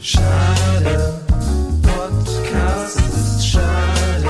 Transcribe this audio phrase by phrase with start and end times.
[0.00, 1.20] Schade,
[1.82, 4.22] Podcast ist schade,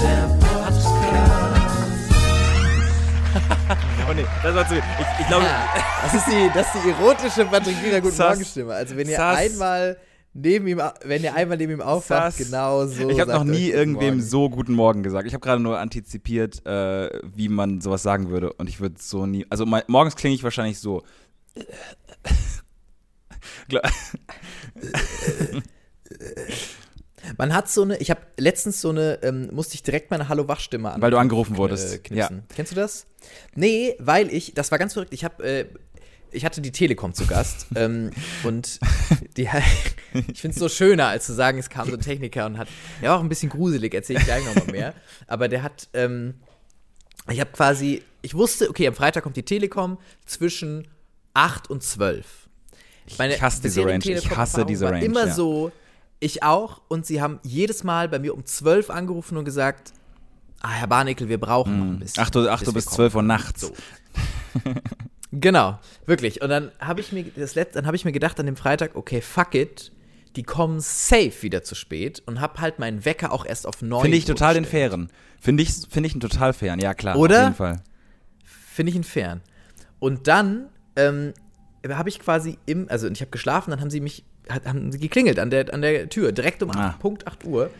[0.00, 2.12] der Podcast.
[4.08, 4.82] Oh nee, das war zu viel.
[5.00, 5.46] Ich, ich glaube,
[6.02, 8.16] Das ist die, das ist die erotische Patrick Wiener Guten.
[8.16, 8.74] Morgen Stimme.
[8.74, 9.36] Also wenn ihr Sass.
[9.36, 9.96] einmal
[10.32, 12.46] neben ihm, wenn ihr einmal neben ihm aufwacht, Sass.
[12.46, 13.08] genau so.
[13.10, 14.22] ich habe noch nie irgendwem Morgen.
[14.22, 15.26] so guten Morgen gesagt.
[15.26, 18.52] Ich habe gerade nur antizipiert, äh, wie man sowas sagen würde.
[18.52, 19.44] Und ich würde so nie.
[19.50, 21.02] Also morgens klinge ich wahrscheinlich so.
[27.36, 30.90] Man hat so eine, ich habe letztens so eine, ähm, musste ich direkt meine Hallo-Wach-Stimme
[30.90, 31.02] an.
[31.02, 31.94] Weil du angerufen wurdest.
[31.94, 32.44] Äh, knipsen.
[32.54, 33.06] Kennst du das?
[33.54, 35.66] Nee, weil ich, das war ganz verrückt, ich habe, äh,
[36.30, 38.10] ich hatte die Telekom zu Gast ähm,
[38.44, 38.78] und
[39.36, 39.48] die,
[40.28, 42.68] ich finde es so schöner, als zu sagen, es kam so ein Techniker und hat,
[43.02, 44.94] der war auch ein bisschen gruselig, erzähle ich gleich nochmal mehr,
[45.26, 46.34] aber der hat, ähm,
[47.30, 50.88] ich habe quasi, ich wusste, okay, am Freitag kommt die Telekom zwischen
[51.34, 52.37] 8 und 12.
[53.16, 54.04] Meine Ich hasse diese Range.
[54.04, 55.34] Ich hasse diese Range, Immer ja.
[55.34, 55.72] so,
[56.20, 56.82] ich auch.
[56.88, 59.92] Und sie haben jedes Mal bei mir um 12 angerufen und gesagt,
[60.60, 62.22] ah, Herr Barnickel, wir brauchen noch ein bisschen.
[62.22, 63.60] 8 Uhr, 8 bis Uhr bis kommen 12 Uhr können." nachts.
[63.60, 63.72] So.
[65.30, 66.40] Genau, wirklich.
[66.40, 68.96] Und dann habe ich mir das letzte, dann habe ich mir gedacht an dem Freitag,
[68.96, 69.92] okay, fuck it,
[70.36, 74.02] die kommen safe wieder zu spät und habe halt meinen Wecker auch erst auf 9
[74.02, 75.10] Finde ich total den fairen.
[75.40, 76.80] Finde ich, finde ich einen total fairen.
[76.80, 77.16] Ja, klar.
[77.16, 77.36] Oder?
[77.36, 77.82] Auf jeden Fall.
[78.44, 79.42] Finde ich ihn fern.
[79.98, 81.34] Und dann ähm,
[81.88, 84.98] habe ich quasi im, also ich habe geschlafen, dann haben sie mich, hat, haben sie
[84.98, 86.88] geklingelt an der, an der Tür, direkt um Ah.
[86.90, 87.70] 8, Punkt 8 Uhr.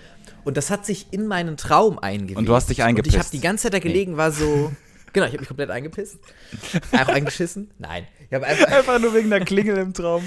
[0.45, 2.39] Und das hat sich in meinen Traum eingewiesen.
[2.39, 3.19] Und du hast dich Und ich eingepisst.
[3.19, 4.73] habe die ganze Zeit da gelegen, war so,
[5.13, 6.19] genau, ich habe mich komplett eingepisst.
[6.93, 7.71] Auch eingeschissen?
[7.79, 8.07] Nein.
[8.29, 10.23] Ich habe einfach Einfach nur wegen der Klingel im Traum.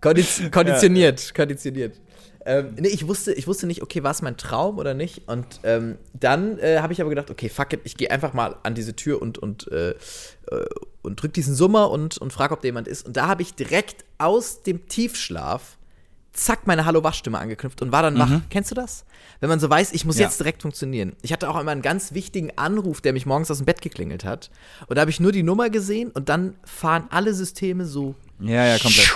[0.00, 1.98] kondiz konditioniert, konditioniert.
[2.46, 5.28] Ähm, nee, ich wusste, ich wusste nicht, okay, war es mein Traum oder nicht?
[5.28, 8.56] Und ähm, dann äh, habe ich aber gedacht, okay, fuck it, ich gehe einfach mal
[8.62, 9.94] an diese Tür und, und, äh, äh,
[11.08, 13.04] und drück diesen Summer und, und frage, ob da jemand ist.
[13.06, 15.76] Und da habe ich direkt aus dem Tiefschlaf
[16.32, 18.30] zack meine Hallo-Wach-Stimme angeknüpft und war dann wach.
[18.48, 19.04] Kennst du das?
[19.40, 20.26] Wenn man so weiß, ich muss Ja.
[20.26, 21.16] jetzt direkt funktionieren.
[21.22, 24.24] Ich hatte auch einmal einen ganz wichtigen Anruf, der mich morgens aus dem Bett geklingelt
[24.24, 24.50] hat.
[24.86, 28.64] Und da habe ich nur die Nummer gesehen und dann fahren alle Systeme so Ja,
[28.66, 29.12] ja, komplett.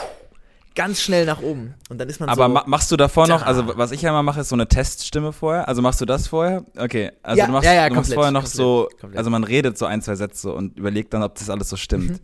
[0.74, 1.74] Ganz schnell nach oben.
[1.88, 2.52] Und dann ist man Aber so.
[2.52, 3.46] ma machst du davor noch, Da.
[3.46, 5.68] also was ich ja immer mache, ist so eine Teststimme vorher.
[5.68, 6.64] Also machst du das vorher?
[6.76, 7.10] Okay.
[7.22, 9.18] Also Ja, du machst, ja, ja, du machst komplett, vorher noch komplett, so, komplett.
[9.18, 12.20] also man redet so ein, zwei Sätze und überlegt dann, ob das alles so stimmt.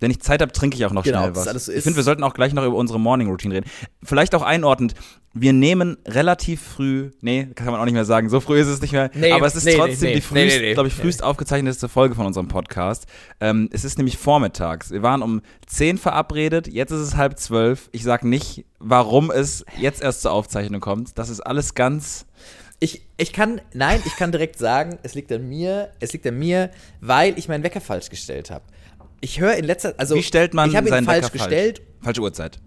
[0.00, 1.02] Wenn ich Zeit habe, trinke ich auch noch.
[1.02, 1.68] Genau, schnell was.
[1.68, 3.70] ich finde, wir sollten auch gleich noch über unsere Morning Routine reden.
[4.02, 4.94] Vielleicht auch einordnend.
[5.34, 8.80] Wir nehmen relativ früh, nee, kann man auch nicht mehr sagen, so früh ist es
[8.80, 11.88] nicht mehr, Nee, aber es ist nee, trotzdem nee, die frühest, glaube ich, frühest aufgezeichnetste
[11.88, 13.06] Folge von unserem Podcast.
[13.40, 14.90] Ähm, es ist nämlich vormittags.
[14.90, 17.88] Wir waren um 10 verabredet, jetzt ist es halb zwölf.
[17.92, 21.18] Ich sage nicht, warum es jetzt erst zur Aufzeichnung kommt.
[21.18, 22.26] Das ist alles ganz
[22.80, 26.38] Ich, ich kann, nein, ich kann direkt sagen, es liegt an mir, es liegt an
[26.38, 26.70] mir,
[27.00, 28.64] weil ich meinen Wecker falsch gestellt habe.
[29.20, 32.04] Ich höre in letzter also Wie stellt man ich habe ihn falsch Wecker gestellt, falsch?
[32.04, 32.58] Falsche Uhrzeit.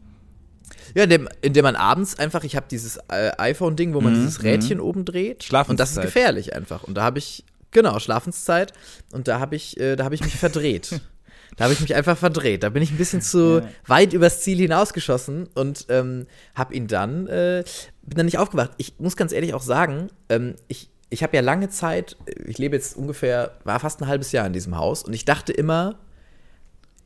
[0.96, 4.80] ja, indem, indem man abends einfach, ich habe dieses äh, iPhone-Ding, wo man dieses Rädchen
[4.80, 5.40] oben dreht.
[5.40, 5.70] Mhm, Schlafenszeit.
[5.70, 6.84] Und das ist gefährlich einfach.
[6.84, 8.74] Und da habe ich, genau, Schlafenszeit.
[9.14, 11.00] Und da habe ich, äh, da habe ich mich verdreht.
[11.58, 12.64] Da habe ich mich einfach verdreht.
[12.64, 17.28] Da bin ich ein bisschen zu weit übers Ziel hinausgeschossen und ähm, habe ihn dann,
[17.28, 17.66] äh,
[18.04, 18.72] bin dann nicht aufgewacht.
[18.78, 22.78] Ich muss ganz ehrlich auch sagen, ähm, ich, ich habe ja lange Zeit, ich lebe
[22.78, 26.00] jetzt ungefähr, war fast ein halbes Jahr in diesem Haus und ich dachte immer,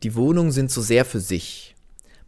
[0.03, 1.75] die Wohnungen sind so sehr für sich.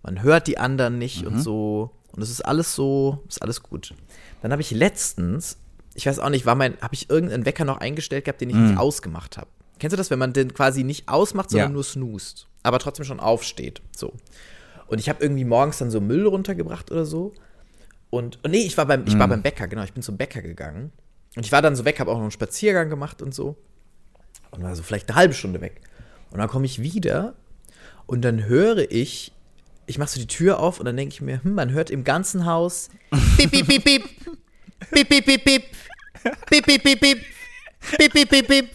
[0.03, 1.91] Man hört die anderen nicht und so.
[2.15, 3.93] Und es ist alles so, ist alles gut.
[4.41, 5.57] Dann habe ich letztens,
[5.93, 8.55] ich weiß auch nicht, war mein, habe ich irgendeinen Wecker noch eingestellt gehabt, den ich
[8.55, 9.47] nicht ausgemacht habe.
[9.79, 11.73] Kennst du das, wenn man den quasi nicht ausmacht, sondern Ja.
[11.73, 13.81] nur snoost, aber trotzdem schon aufsteht?
[13.95, 14.13] So.
[14.87, 17.33] Und ich habe irgendwie morgens dann so Müll runtergebracht oder so.
[18.09, 20.41] Und, und nee, ich war beim, ich war beim Bäcker, genau, ich bin zum Bäcker
[20.41, 20.91] gegangen.
[21.35, 23.57] Und ich war dann so weg, habe auch noch einen Spaziergang gemacht und so.
[24.49, 25.81] Und war so vielleicht eine halbe Stunde weg.
[26.31, 27.35] Und dann komme ich wieder
[28.07, 29.31] und dann höre ich,
[29.85, 32.03] ich mache so die Tür auf und dann denke ich mir, hm, man hört im
[32.03, 32.89] ganzen Haus
[33.37, 34.03] Bip, bip, bip, bip.
[34.91, 35.63] Bip, bip, bip, bip.
[36.49, 37.19] Bip, bip, bip, bip.
[37.97, 38.69] Bip, bip, bip, bip.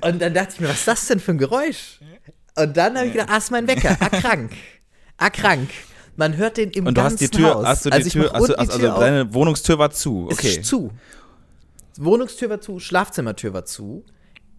[0.00, 2.00] Und dann dachte ich mir, was ist das denn für ein Geräusch?
[2.56, 3.96] Und dann habe ich gedacht, ah, ist mein Wecker.
[4.00, 4.52] Ah, krank.
[5.16, 5.70] Ah, krank.
[6.16, 7.66] Man hört den im Und du ganzen hast die Tür, Haus.
[7.66, 10.28] hast du die also Tür, hast du, unten die also Tür deine Wohnungstür war zu.
[10.30, 10.48] Es Okay.
[10.56, 10.90] ist zu.
[11.96, 14.04] Wohnungstür war zu, Schlafzimmertür war zu.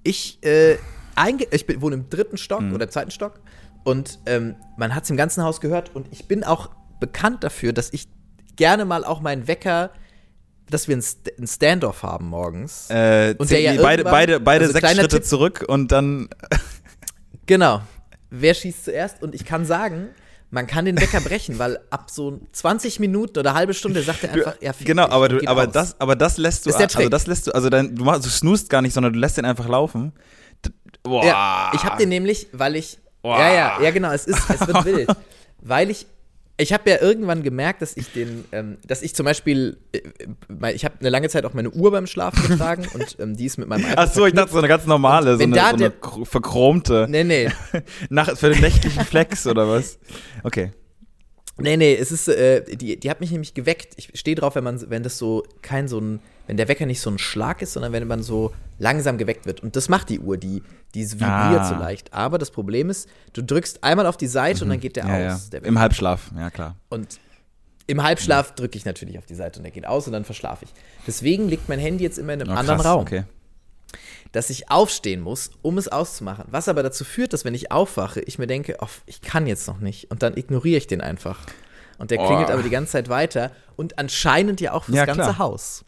[0.04, 0.78] Ich, äh,
[1.16, 2.74] einge ich bin, wohne im dritten Stock Mhm.
[2.74, 3.40] oder zweiten Stock
[3.84, 6.70] und ähm, man hat es im ganzen Haus gehört und ich bin auch
[7.00, 8.08] bekannt dafür, dass ich
[8.56, 9.92] gerne mal auch meinen Wecker,
[10.70, 12.90] dass wir einen St einen Standoff haben morgens.
[12.90, 16.30] Äh, Und der ja beide, beide, beide also sechs Schritte Tipp- zurück und dann.
[17.46, 17.82] Genau.
[18.30, 19.22] Wer schießt zuerst?
[19.22, 20.10] Und ich kann sagen,
[20.52, 24.34] man kann den Wecker brechen, weil ab so 20 Minuten oder halbe Stunde sagt er
[24.34, 25.72] einfach, ja, genau, dich aber du, aber aus.
[25.74, 28.70] das, aber das lässt du, also das lässt du, also dein, du machst, du snoost
[28.70, 30.14] gar nicht, sondern du lässt den einfach laufen.
[31.04, 31.26] Boah.
[31.26, 32.98] Ja, ich habe den nämlich, weil ich.
[33.22, 33.40] Boah.
[33.40, 35.10] Ja, ja, ja, genau, es ist, es wird wild.
[35.62, 36.08] Weil ich
[36.58, 40.86] Ich habe ja irgendwann gemerkt, dass ich den, ähm, dass ich zum Beispiel, äh, ich
[40.86, 43.68] habe eine lange Zeit auch meine Uhr beim Schlafen getragen und ähm, die ist mit
[43.68, 45.94] meinem iPhone Ach so, ich dachte so eine ganz normale, so eine, so eine
[46.26, 47.08] verchromte.
[47.10, 47.50] Nee, nee.
[48.10, 49.98] Nach, für den nächtlichen Flex oder was?
[50.44, 50.72] Okay.
[51.58, 53.94] Nee, nee, es ist, äh, die, die hat mich nämlich geweckt.
[53.98, 56.20] Ich stehe drauf, wenn man, wenn das so kein so ein,
[56.52, 59.64] wenn der Wecker nicht so ein Schlag ist, sondern wenn man so langsam geweckt wird.
[59.64, 60.62] Und das macht die Uhr, die,
[60.94, 61.70] die vibriert Ah.
[61.70, 62.12] so leicht.
[62.14, 65.18] Aber das Problem ist, du drückst einmal auf die Seite und dann geht der Ja,
[65.18, 65.36] ja.
[65.36, 65.50] aus.
[65.50, 66.76] Der Im Halbschlaf, ja klar.
[66.90, 67.22] Und
[67.88, 70.66] im Halbschlaf drücke ich natürlich auf die Seite und der geht aus und dann verschlafe
[70.66, 70.74] ich.
[71.08, 73.24] Deswegen liegt mein Handy jetzt immer in einem Oh, anderen krass, Raum, Okay.
[74.34, 76.44] dass ich aufstehen muss, um es auszumachen.
[76.52, 79.70] Was aber dazu führt, dass wenn ich aufwache, ich mir denke, oh, ich kann jetzt
[79.70, 80.12] noch nicht.
[80.12, 81.40] Und dann ignoriere ich den einfach.
[81.98, 82.28] Und der Oh.
[82.28, 85.38] klingelt aber die ganze Zeit weiter und anscheinend ja auch fürs Ja, ganze.
[85.38, 85.86] Haus.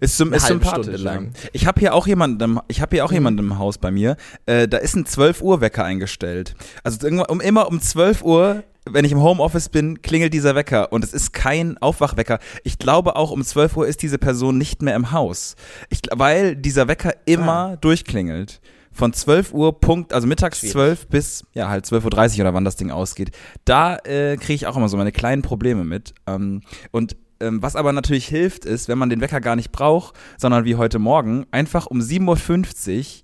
[0.00, 1.04] Ist, ist sympathisch.
[1.52, 3.08] Ich habe hier auch jemanden, im- ich habe hier Mhm.
[3.08, 4.16] auch jemanden im Haus bei mir.
[4.46, 6.54] Äh, da ist ein 12 Uhr Wecker eingestellt.
[6.84, 10.92] Also irgendwann, um immer um 12 Uhr, wenn ich im Homeoffice bin, klingelt dieser Wecker
[10.92, 12.38] und es ist kein Aufwachwecker.
[12.64, 15.56] Ich glaube auch um 12 Uhr ist diese Person nicht mehr im Haus,
[15.90, 18.60] ich, weil dieser Wecker immer durchklingelt.
[18.90, 20.72] Von 12 Uhr Punkt, also mittags Schwierig.
[20.72, 23.30] 12 bis ja halt 12.30 Uhr oder wann das Ding ausgeht.
[23.64, 26.14] Da äh, kriege ich auch immer so meine kleinen Probleme mit.
[26.26, 30.14] Ähm, und ähm, was aber natürlich hilft, ist, wenn man den Wecker gar nicht braucht,
[30.36, 33.22] sondern wie heute Morgen, einfach um 7.50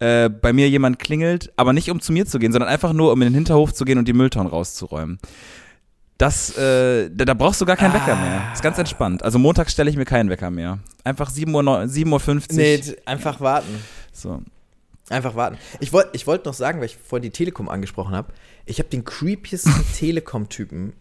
[0.00, 2.92] Uhr äh, bei mir jemand klingelt, aber nicht um zu mir zu gehen, sondern einfach
[2.92, 5.18] nur um in den Hinterhof zu gehen und die Mülltonnen rauszuräumen.
[6.18, 8.50] Das, äh, da, da brauchst du gar keinen Wecker mehr.
[8.54, 9.22] Ist ganz entspannt.
[9.22, 10.78] Also montags stelle ich mir keinen Wecker mehr.
[11.04, 12.56] Einfach 7 Uhr, neun- 7.50 Uhr.
[12.56, 13.68] Nee, t- einfach warten.
[14.12, 14.40] So.
[15.10, 15.58] Einfach warten.
[15.78, 18.32] Ich wollte ich wollt noch sagen, weil ich vorhin die Telekom angesprochen habe,
[18.64, 20.94] ich habe den creepiesten Telekom-Typen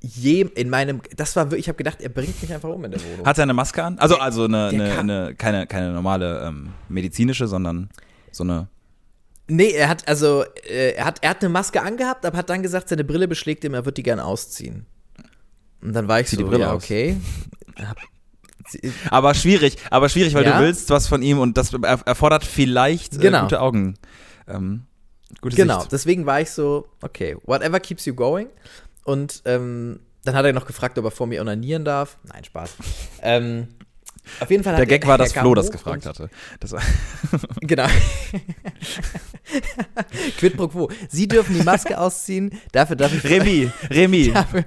[0.00, 2.90] je in meinem, das war wirklich, ich habe gedacht, er bringt mich einfach um in
[2.90, 3.26] der Wohnung.
[3.26, 3.98] Hat er eine Maske an?
[3.98, 7.90] Also, also eine, eine, eine keine, keine normale ähm, medizinische, sondern
[8.32, 8.68] so eine.
[9.48, 12.62] Nee, er hat also, äh, er hat, er hat eine Maske angehabt, aber hat dann
[12.62, 14.86] gesagt, seine Brille beschlägt ihm, er wird die gern ausziehen.
[15.82, 16.84] Und dann war ich Zieh so, die Brille ja, aus.
[16.84, 17.16] okay.
[19.10, 20.58] Aber schwierig, aber schwierig, weil Ja?
[20.58, 23.42] du willst was von ihm und das er- erfordert vielleicht äh, Genau.
[23.42, 23.94] gute Augen.
[24.46, 24.82] Ähm,
[25.40, 25.92] gute Genau, Sicht.
[25.92, 28.46] deswegen war ich so, okay, whatever keeps you going.
[29.04, 32.18] Und ähm, dann hat er noch gefragt, ob er vor mir onanieren darf.
[32.24, 32.76] Nein, Spaß.
[33.22, 33.68] ähm,
[34.38, 36.30] auf jeden Fall Der Gag er, war, dass Flo das gefragt hatte.
[36.60, 36.74] Das
[37.60, 37.86] Genau.
[40.38, 40.90] Quid pro quo.
[41.08, 43.24] Sie dürfen die Maske ausziehen, dafür darf ich.
[43.24, 44.32] Remy, Remy.
[44.32, 44.64] Dafür,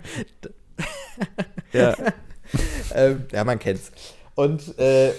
[1.72, 1.96] ja.
[2.94, 3.92] ähm, ja, man kennt's.
[4.36, 5.14] Und äh, er,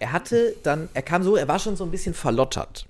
[0.00, 2.86] er hatte dann, er kam so, er war schon so ein bisschen verlottert.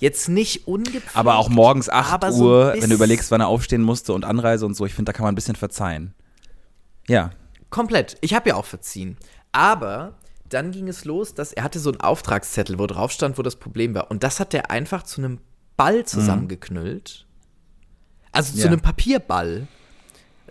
[0.00, 1.06] Jetzt nicht ungepflegt.
[1.14, 1.18] Mhm.
[1.20, 4.24] Aber auch morgens 8 aber so Uhr, wenn du überlegst, wann er aufstehen musste und
[4.24, 6.14] Anreise und so, ich finde, da kann man ein bisschen verzeihen.
[7.08, 7.30] Ja.
[7.70, 8.16] Komplett.
[8.20, 9.16] Ich habe ja auch verziehen.
[9.52, 10.14] Aber
[10.48, 13.56] dann ging es los, dass er hatte so einen Auftragszettel, wo drauf stand, wo das
[13.56, 14.10] Problem war.
[14.10, 15.38] Und das hat er einfach zu einem
[15.76, 17.26] Ball zusammengeknüllt.
[18.32, 18.66] Also zu Ja.
[18.66, 19.66] einem Papierball.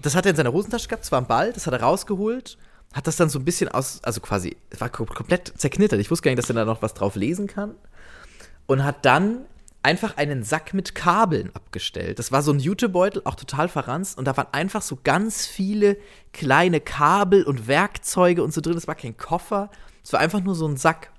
[0.01, 2.57] Das hat er in seiner Hosentasche gehabt, es war ein Ball, das hat er rausgeholt,
[2.93, 5.99] hat das dann so ein bisschen aus, also quasi, es war kom- komplett zerknittert.
[5.99, 7.73] Ich wusste gar nicht, dass er da noch was drauf lesen kann.
[8.67, 9.45] Und hat dann
[9.83, 12.19] einfach einen Sack mit Kabeln abgestellt.
[12.19, 14.17] Das war so ein Jutebeutel, auch total verranzt.
[14.17, 15.97] Und da waren einfach so ganz viele
[16.33, 18.77] kleine Kabel und Werkzeuge und so drin.
[18.77, 19.69] Es war kein Koffer,
[20.03, 21.11] es war einfach nur so ein Sack.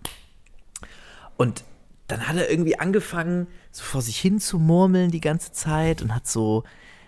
[1.37, 1.65] Und
[2.09, 6.15] dann hat er irgendwie angefangen, so vor sich hin zu murmeln die ganze Zeit und
[6.15, 6.65] hat so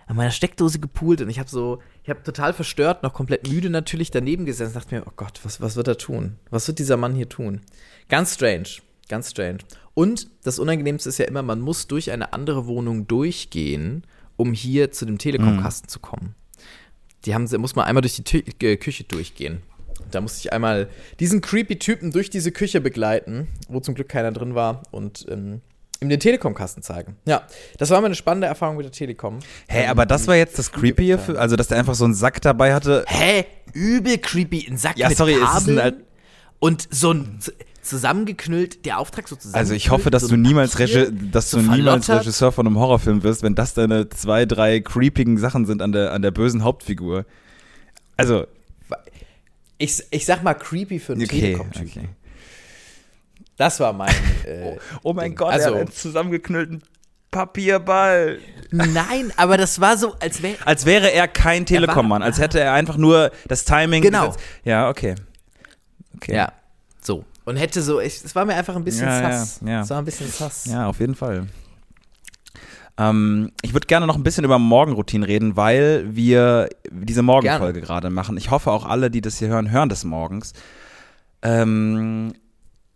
[0.07, 3.69] an meiner Steckdose gepult und ich habe so, ich habe total verstört, noch komplett müde
[3.69, 6.37] natürlich daneben gesessen und dachte mir, oh Gott, was, was wird er tun?
[6.49, 7.61] Was wird dieser Mann hier tun?
[8.09, 8.67] Ganz strange,
[9.11, 9.59] ganz strange.
[9.93, 14.03] Und das Unangenehmste ist ja immer, man muss durch eine andere Wohnung durchgehen,
[14.37, 16.33] um hier zu dem Telekom-Kasten zu kommen.
[17.25, 19.61] Die haben, sie- muss man einmal durch die Tü äh, Küche durchgehen.
[20.09, 20.89] Da musste ich einmal
[21.19, 25.61] diesen creepy Typen durch diese Küche begleiten, wo zum Glück keiner drin war und ähm,
[26.01, 27.17] ihm den Telekom-Kasten zeigen.
[27.25, 27.43] Ja,
[27.77, 29.37] das war mal eine spannende Erfahrung mit der Telekom.
[29.67, 32.41] Hä, aber das war jetzt das Creepy, für, also dass der einfach so einen Sack
[32.41, 33.05] dabei hatte.
[33.07, 33.45] Hä?
[33.73, 36.03] Übel creepy, ein Sack Ja, mit sorry, es ist ein Kabeln
[36.59, 37.39] und so ein
[37.81, 39.55] zusammengeknüllt, der Auftrag so zusammen.
[39.55, 42.09] Also ich hoffe, dass so du niemals, Regi dass so du niemals.
[42.09, 46.11] Regisseur von einem Horrorfilm wirst, wenn das deine zwei, drei creepigen Sachen sind an der,
[46.13, 47.25] an der bösen Hauptfigur.
[48.17, 48.45] Also,
[49.77, 51.87] Ich, ich sag mal creepy für einen okay, Telekom-Typ.
[51.89, 52.09] okay.
[53.57, 54.13] Das war mein.
[54.45, 55.35] Äh, Oh mein Ding.
[55.35, 56.81] Gott, also, er hat einen zusammengeknüllten
[57.29, 58.39] Papierball.
[58.71, 60.57] Nein, aber das war so, als wäre.
[60.65, 64.27] Als wäre er kein Telekom-Mann, als hätte er einfach nur das Timing Genau.
[64.27, 64.43] gesetzt.
[64.63, 65.15] Ja, okay.
[66.15, 66.35] Okay.
[66.35, 66.51] Ja,
[67.01, 67.23] so.
[67.51, 69.59] Und hätte so, ich- es war mir einfach ein bisschen Ja, ja, sass.
[69.65, 69.81] ja.
[69.81, 70.65] Es war ein bisschen sass.
[70.65, 71.47] Ja, auf jeden Fall.
[72.97, 78.09] Ähm, ich würde gerne noch ein bisschen über Morgenroutinen reden, weil wir diese Morgenfolge gerade
[78.09, 78.37] machen.
[78.37, 80.53] Ich hoffe auch alle, die das hier hören, hören das morgens.
[81.41, 82.33] Ähm,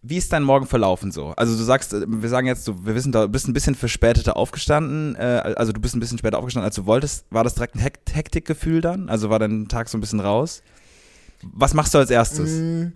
[0.01, 1.29] wie ist dein Morgen verlaufen so?
[1.35, 4.37] Also du sagst, äh, wir sagen jetzt, du, wir wissen, du bist ein bisschen verspäteter
[4.37, 7.25] aufgestanden, äh, also du bist ein bisschen später aufgestanden, als du wolltest.
[7.31, 9.09] War das direkt ein Hekt Hektikgefühl dann?
[9.09, 10.61] Also war dein Tag so ein bisschen raus?
[11.41, 12.51] Was machst du als erstes?
[12.51, 12.87] Mm.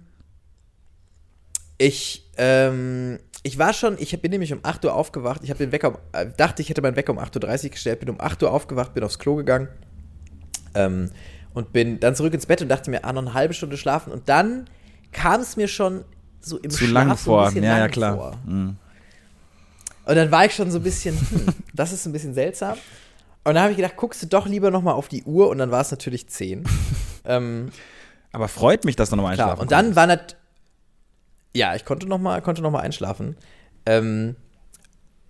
[1.80, 5.42] Ich, ähm, ich war schon, ich bin nämlich um 8 Uhr aufgewacht.
[5.44, 8.00] Ich habe den Wecker, um, äh, dachte, ich hätte meinen Wecker um 8.30 Uhr gestellt,
[8.02, 9.70] bin um 8 Uhr aufgewacht, bin aufs Klo gegangen
[10.76, 11.10] ähm,
[11.54, 14.12] und bin dann zurück ins Bett und dachte mir, ah, noch eine halbe Stunde schlafen.
[14.12, 14.66] Und dann
[15.14, 16.04] kam es mir schon
[16.42, 17.46] so im Zu Schlaf lang so ein vor.
[17.46, 18.16] bisschen Ja, lang ja, klar.
[18.16, 18.38] vor.
[18.46, 18.76] Mhm.
[20.06, 22.78] Und dann war ich schon so ein bisschen, hm, das ist ein bisschen seltsam.
[23.46, 25.60] Und dann habe ich gedacht, guckst du doch lieber noch mal auf die Uhr und
[25.60, 26.66] dann war es natürlich 10.
[27.26, 27.70] ähm,
[28.34, 29.48] Aber freut mich, dass du nochmal klar.
[29.52, 30.36] einschlafen Und dann war nat
[31.56, 33.36] ja, ich konnte noch mal, konnte noch mal einschlafen.
[33.86, 34.36] Ähm,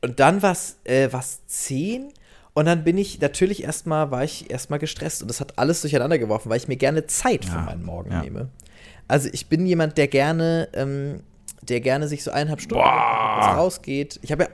[0.02, 2.12] und dann war es äh, war's 10
[2.54, 6.18] und dann bin ich natürlich erstmal, war ich erstmal gestresst und das hat alles durcheinander
[6.18, 8.22] geworfen, weil ich mir gerne Zeit für Ja, meinen Morgen ja.
[8.22, 8.50] nehme.
[9.08, 11.24] Also ich bin jemand, der gerne, ähm,
[11.62, 14.20] der gerne sich so eineinhalb Stunden kurz rausgeht.
[14.24, 14.50] Ich habe ja,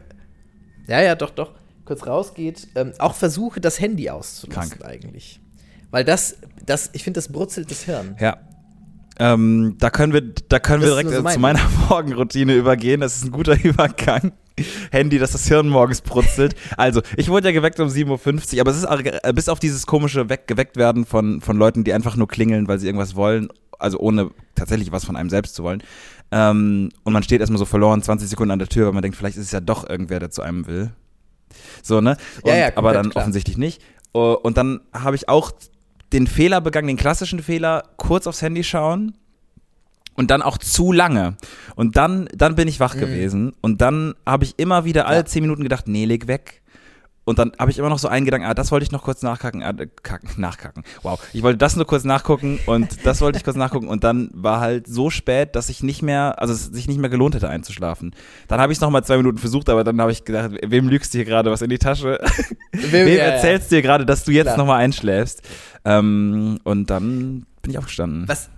[0.99, 1.53] ja, ja, doch, doch,
[1.83, 2.67] kurz rausgeht.
[2.75, 4.85] Ähm, auch versuche, das Handy auszulassen Krank.
[4.91, 5.39] eigentlich.
[5.91, 8.15] Weil das, das, ich finde, das brutzelt das Hirn.
[8.19, 8.37] Ja.
[9.19, 13.01] Ähm, da können wir, da können wir Das direkt äh, zu mein meiner Morgenroutine übergehen.
[13.01, 14.33] Das ist ein guter Übergang.
[14.91, 16.55] Handy, dass das Hirn morgens brutzelt.
[16.77, 19.59] Also, ich wurde ja geweckt um 7.50 Uhr, aber es ist auch, äh, bis auf
[19.59, 23.15] dieses komische Weg, geweckt werden von, von Leuten, die einfach nur klingeln, weil sie irgendwas
[23.15, 25.83] wollen, also ohne tatsächlich was von einem selbst zu wollen.
[26.31, 29.17] Ähm, und man steht erstmal so verloren 20 Sekunden an der Tür, weil man denkt,
[29.17, 30.91] vielleicht ist es ja doch irgendwer, der zu einem will.
[31.83, 32.17] So, ne?
[32.41, 33.23] Und, Ja, ja, aber dann klar.
[33.23, 33.81] offensichtlich nicht.
[34.13, 35.51] Uh, Und dann habe ich auch
[36.15, 39.15] den Fehler begangen, den klassischen Fehler, kurz aufs Handy schauen
[40.15, 41.35] und dann auch zu lange.
[41.75, 45.25] Und dann, dann bin ich wach gewesen und dann habe ich immer wieder alle Mhm.
[45.27, 46.61] Zehn Minuten gedacht, nee, leg weg.
[47.25, 49.23] Und dann habe ich immer noch so einen Gedanken, ah, das wollte ich noch kurz
[49.23, 50.83] nachkacken, ah, kacken, nachkacken.
[51.01, 51.19] Wow.
[51.33, 54.59] Ich wollte das nur kurz nachgucken und das wollte ich kurz nachgucken und dann war
[54.59, 58.15] halt so spät, dass ich nicht mehr, also es sich nicht mehr gelohnt hätte einzuschlafen.
[58.47, 60.87] Dann habe ich es noch mal zwei Minuten versucht, aber dann habe ich gedacht, wem
[60.87, 62.19] lügst du hier gerade was in die Tasche?
[62.71, 63.15] Wem ja.
[63.15, 64.57] erzählst du dir gerade, dass du jetzt Klar.
[64.57, 65.41] noch mal einschläfst?
[65.83, 68.27] Ähm, und dann bin ich aufgestanden.
[68.27, 68.49] Was,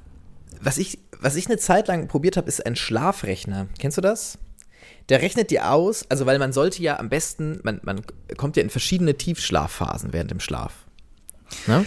[0.59, 3.67] was, ich, was ich eine Zeit lang probiert habe, ist ein Schlafrechner.
[3.79, 4.37] Kennst du das?
[5.09, 8.01] Der rechnet dir aus, also weil man sollte ja am besten, man, man
[8.35, 10.73] kommt ja in verschiedene Tiefschlafphasen während dem Schlaf.
[11.65, 11.85] Ne?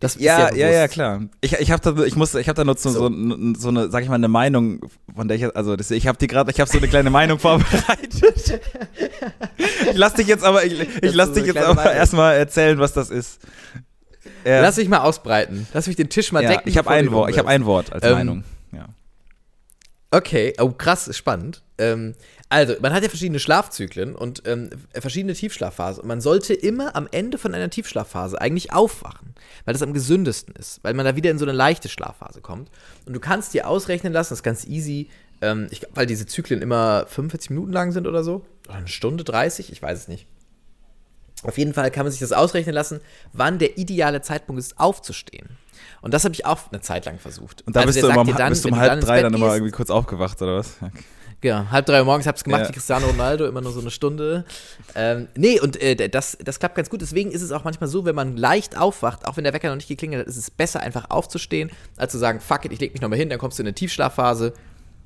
[0.00, 0.92] Das Ja, ja, ja, bewusst.
[0.94, 1.20] klar.
[1.40, 3.08] Ich, ich habe da, ich muss, ich habe da nur so, so.
[3.08, 3.54] So.
[3.56, 4.80] So, eine, sag ich mal, eine Meinung,
[5.14, 7.38] von der ich, also das, ich habe die gerade, ich habe so eine kleine Meinung
[7.38, 8.60] vorbereitet.
[9.58, 13.10] ich lass dich jetzt aber, ich, ich lass dich jetzt aber erstmal erzählen, was das
[13.10, 13.38] ist.
[14.44, 14.60] Ja.
[14.60, 15.68] Lass mich mal ausbreiten.
[15.72, 16.68] Lass mich den Tisch mal ja, decken.
[16.68, 18.44] ich habe ein Wort, ich habe ein Wort als Ähm, Meinung.
[18.72, 18.86] Ja.
[20.14, 21.62] Okay, oh krass, spannend.
[21.78, 22.14] Ähm,
[22.50, 26.02] also, man hat ja verschiedene Schlafzyklen und ähm, verschiedene Tiefschlafphasen.
[26.02, 30.54] Und man sollte immer am Ende von einer Tiefschlafphase eigentlich aufwachen, weil das am gesündesten
[30.54, 32.70] ist, weil man da wieder in so eine leichte Schlafphase kommt.
[33.06, 35.08] Und du kannst dir ausrechnen lassen, das ist ganz easy,
[35.40, 38.44] ähm, ich, weil diese Zyklen immer 45 Minuten lang sind oder so.
[38.68, 40.26] Oder eine Stunde 30, ich weiß es nicht.
[41.42, 43.00] Auf jeden Fall kann man sich das ausrechnen lassen,
[43.32, 45.56] wann der ideale Zeitpunkt ist, aufzustehen.
[46.00, 47.62] Und das habe ich auch eine Zeit lang versucht.
[47.66, 49.54] Und da Also bist du, immer um, dann, bist du um halb drei dann immer
[49.54, 50.76] irgendwie kurz aufgewacht oder was?
[50.80, 51.04] Okay.
[51.42, 52.68] Genau, halb drei Uhr morgens, ich hab's gemacht Ja.
[52.68, 54.44] wie Cristiano Ronaldo, immer nur so eine Stunde.
[54.94, 57.00] Ähm, nee, und äh, das, das klappt ganz gut.
[57.02, 59.74] Deswegen ist es auch manchmal so, wenn man leicht aufwacht, auch wenn der Wecker noch
[59.74, 62.92] nicht geklingelt hat, ist es besser, einfach aufzustehen, als zu sagen, fuck it, ich leg
[62.92, 64.52] mich nochmal hin, dann kommst du in eine Tiefschlafphase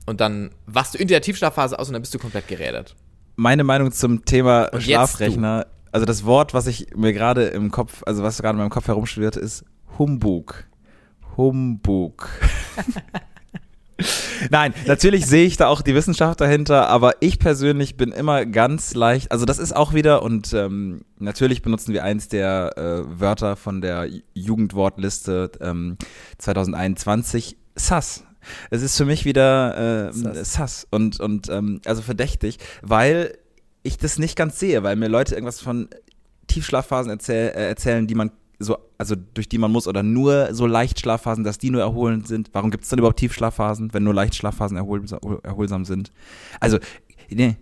[0.04, 2.94] und dann wachst du in der Tiefschlafphase aus und dann bist du komplett gerädert.
[3.36, 8.22] Meine Meinung zum Thema Schlafrechner, also das Wort, was ich mir gerade im Kopf, also
[8.22, 9.64] was gerade in meinem Kopf herumschwirrt, ist
[9.98, 10.64] Humbug.
[11.36, 12.28] Humbug.
[14.50, 18.94] Nein, natürlich sehe ich da auch die Wissenschaft dahinter, aber ich persönlich bin immer ganz
[18.94, 23.56] leicht, also das ist auch wieder, und ähm, natürlich benutzen wir eins der äh, Wörter
[23.56, 25.96] von der Jugendwortliste ähm,
[26.38, 28.24] 2021, Sass.
[28.70, 30.52] Es ist für mich wieder äh, Sass.
[30.52, 33.38] Sass und, und ähm, also verdächtig, weil
[33.82, 35.88] ich das nicht ganz sehe, weil mir Leute irgendwas von
[36.48, 40.66] Tiefschlafphasen erzähl, äh, erzählen, die man so, also durch die man muss, oder nur so
[40.66, 42.50] Leichtschlafphasen, dass die nur erholend sind.
[42.52, 46.12] Warum gibt es dann überhaupt Tiefschlafphasen, wenn nur Leichtschlafphasen erholsam, erholsam sind?
[46.60, 46.78] Also,
[47.28, 47.56] nee,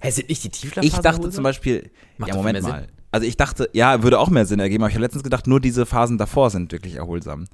[0.00, 1.32] Hä, sind nicht die Tiefschlafphasen ich dachte erholsam?
[1.32, 2.80] zum Beispiel, Macht ja, Moment mal.
[2.82, 2.88] Sinn.
[3.10, 5.60] Also ich dachte, ja, würde auch mehr Sinn ergeben, aber ich habe letztens gedacht, nur
[5.60, 7.46] diese Phasen davor sind wirklich erholsam.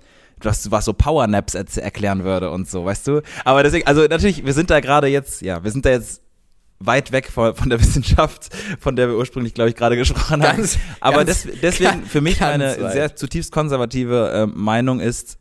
[0.42, 3.20] Was, was so Powernaps erklären würde und so, weißt du?
[3.44, 6.22] Aber deswegen, also natürlich, wir sind da gerade jetzt, ja, wir sind da jetzt
[6.80, 10.56] weit weg von, von der Wissenschaft, von der wir ursprünglich, glaube ich, gerade gesprochen haben.
[10.56, 12.92] Ganz- Aber ganz- des, deswegen für mich meine weit.
[12.92, 15.38] sehr zutiefst konservative äh, Meinung ist,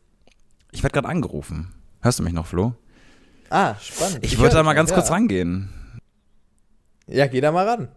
[0.70, 1.72] ich werde gerade angerufen.
[2.02, 2.74] Hörst du mich noch, Flo?
[3.48, 4.20] Ah, spannend.
[4.22, 4.96] Ich, höre würde da mal ganz ja.
[4.96, 5.70] kurz rangehen.
[7.08, 7.88] Ja, geh da mal ran.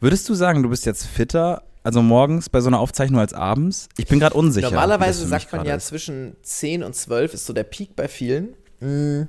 [0.00, 3.88] Würdest du sagen, du bist jetzt fitter Also morgens bei so einer Aufzeichnung als abends?
[3.96, 4.68] Ich bin gerade unsicher.
[4.70, 5.86] Normalerweise sagt man ja ist.
[5.86, 8.50] zwischen 10 und 12 ist so der Peak bei vielen.
[8.80, 9.22] Mm,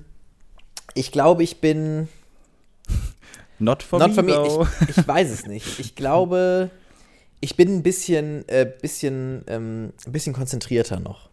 [0.94, 2.08] Ich glaube, ich bin.
[3.60, 4.67] Not for Not me, for me.
[4.89, 5.79] Ich, ich weiß es nicht.
[5.79, 6.70] Ich glaube,
[7.39, 11.29] ich bin ein bisschen, äh, bisschen, ähm, ein bisschen konzentrierter noch.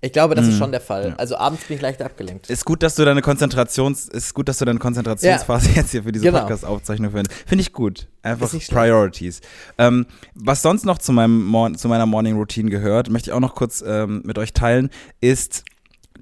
[0.00, 1.08] Ich glaube, das ist schon der Fall.
[1.08, 1.14] ja.
[1.16, 2.48] Also abends bin ich leicht abgelenkt.
[2.48, 6.12] Ist gut, dass du deine Konzentrations, ist gut, dass du deine Konzentrationsphase jetzt hier für
[6.12, 6.38] diese Genau.
[6.38, 7.36] Podcast-Aufzeichnung findest.
[7.48, 8.06] Finde ich gut.
[8.22, 8.48] Einfach.
[8.68, 9.40] Priorities.
[9.76, 13.40] Ähm, was sonst noch zu meinem Mor zu meiner Morning Routine gehört, möchte ich auch
[13.40, 14.90] noch kurz ähm, mit euch teilen,
[15.20, 15.64] ist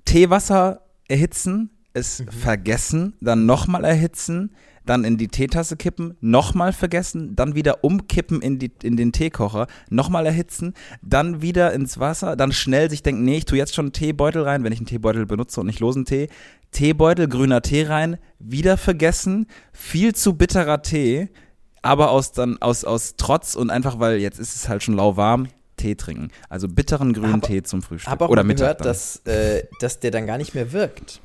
[0.06, 2.28] Teewasser erhitzen, es Mhm.
[2.30, 4.50] vergessen, dann nochmal erhitzen,
[4.84, 9.66] dann in die Teetasse kippen, nochmal vergessen, dann wieder umkippen in, die, in den Teekocher,
[9.90, 13.86] nochmal erhitzen, dann wieder ins Wasser, dann schnell sich denken, nee, ich tue jetzt schon
[13.86, 16.28] einen Teebeutel rein, wenn ich einen Teebeutel benutze und nicht losen Tee.
[16.70, 21.30] Teebeutel, grüner Tee rein, wieder vergessen, viel zu bitterer Tee,
[21.82, 25.48] aber aus dann aus, aus Trotz und einfach, weil jetzt ist es halt schon lauwarm,
[25.76, 26.28] Tee trinken.
[26.48, 28.10] Also bitteren grünen Aber- Tee zum Frühstück.
[28.10, 28.86] habe auch Oder mal Mittag gehört, dann.
[28.88, 31.20] dass, äh, dass der dann gar nicht mehr wirkt.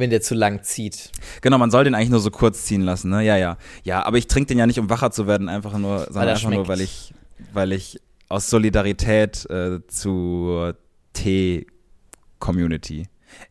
[0.00, 1.12] Wenn der zu lang zieht.
[1.42, 3.22] Genau, man soll den eigentlich nur so kurz ziehen lassen, ne?
[3.22, 3.58] Ja, ja.
[3.84, 6.34] Ja, aber ich trinke den ja nicht, um wacher zu werden, einfach nur, sondern er
[6.34, 7.12] einfach nur, weil ich,
[7.52, 10.76] weil ich aus Solidarität äh, zur
[11.12, 13.08] Tee-Community.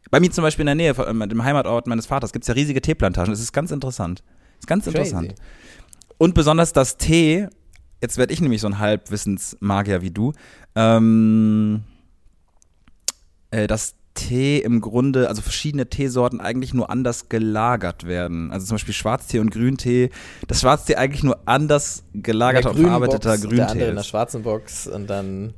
[0.09, 2.55] Bei mir zum Beispiel in der Nähe, von, dem Heimatort meines Vaters, gibt es ja
[2.55, 3.31] riesige Teeplantagen.
[3.31, 4.21] Das ist ganz interessant.
[4.21, 5.29] Das ist ganz interessant.
[5.29, 5.41] Crazy.
[6.17, 7.47] Und besonders das Tee,
[8.01, 10.33] jetzt werde ich nämlich so ein Halbwissensmagier wie du,
[10.75, 11.83] ähm,
[13.51, 18.51] äh, dass Tee im Grunde, also verschiedene Teesorten eigentlich nur anders gelagert werden.
[18.51, 20.09] Also zum Beispiel Schwarztee und Grüntee,
[20.47, 24.07] dass Schwarztee eigentlich nur anders gelagerter und verarbeiteter Box, der andere Grüntee in der ist.
[24.07, 25.53] schwarzen Box und dann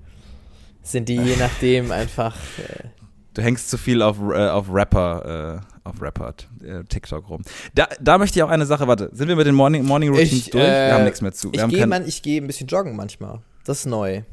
[0.84, 2.36] sind die je nachdem einfach.
[2.58, 2.88] Äh,
[3.34, 7.44] Du hängst zu viel auf, äh, auf Rapper, äh, auf Rapper, äh, TikTok rum.
[7.74, 10.34] Da, da möchte ich auch eine Sache, warte, sind wir mit den Morning, Morning Routines
[10.34, 10.62] Ich, durch?
[10.62, 11.50] äh, wir haben nichts mehr zu.
[11.54, 13.40] Ich gehe ein bisschen joggen manchmal.
[13.64, 14.24] Das ist neu.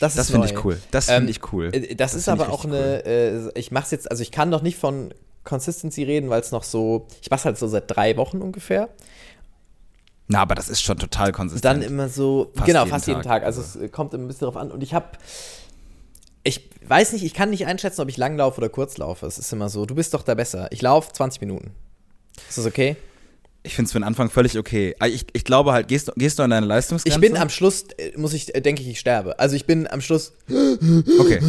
[0.00, 0.80] Das, das ist finde ich cool.
[0.90, 1.70] Das Ähm, finde ich cool.
[1.72, 4.30] Äh, Das, ist find ich aber auch eine, äh, ich mache es jetzt, also ich
[4.32, 5.12] kann noch nicht von
[5.44, 8.88] Consistency reden, weil es noch so, ich mache halt so seit drei Wochen ungefähr.
[10.28, 11.64] Na, aber das ist schon total konsistent.
[11.64, 13.44] dann immer so, Fast genau, jeden fast jeden Tag, Tag.
[13.44, 13.80] Also also.
[13.80, 14.70] es kommt immer ein bisschen drauf an.
[14.70, 15.06] Und ich habe,
[16.42, 19.26] ich weiß nicht, ich kann nicht einschätzen, ob ich lang laufe oder kurz laufe.
[19.26, 20.68] Es ist immer so, du bist doch da besser.
[20.70, 21.72] Ich laufe 20 Minuten.
[22.48, 22.96] Ist das okay?
[23.64, 24.96] Ich finde es für den Anfang völlig okay.
[24.98, 27.16] Ah, Ich, ich glaube halt, gehst, du- gehst du an deine Leistungsgrenze?
[27.16, 29.38] Ich bin am Schluss, äh, muss ich, äh, denke ich, ich sterbe.
[29.38, 30.32] Also ich bin am Schluss,
[31.20, 31.40] Okay.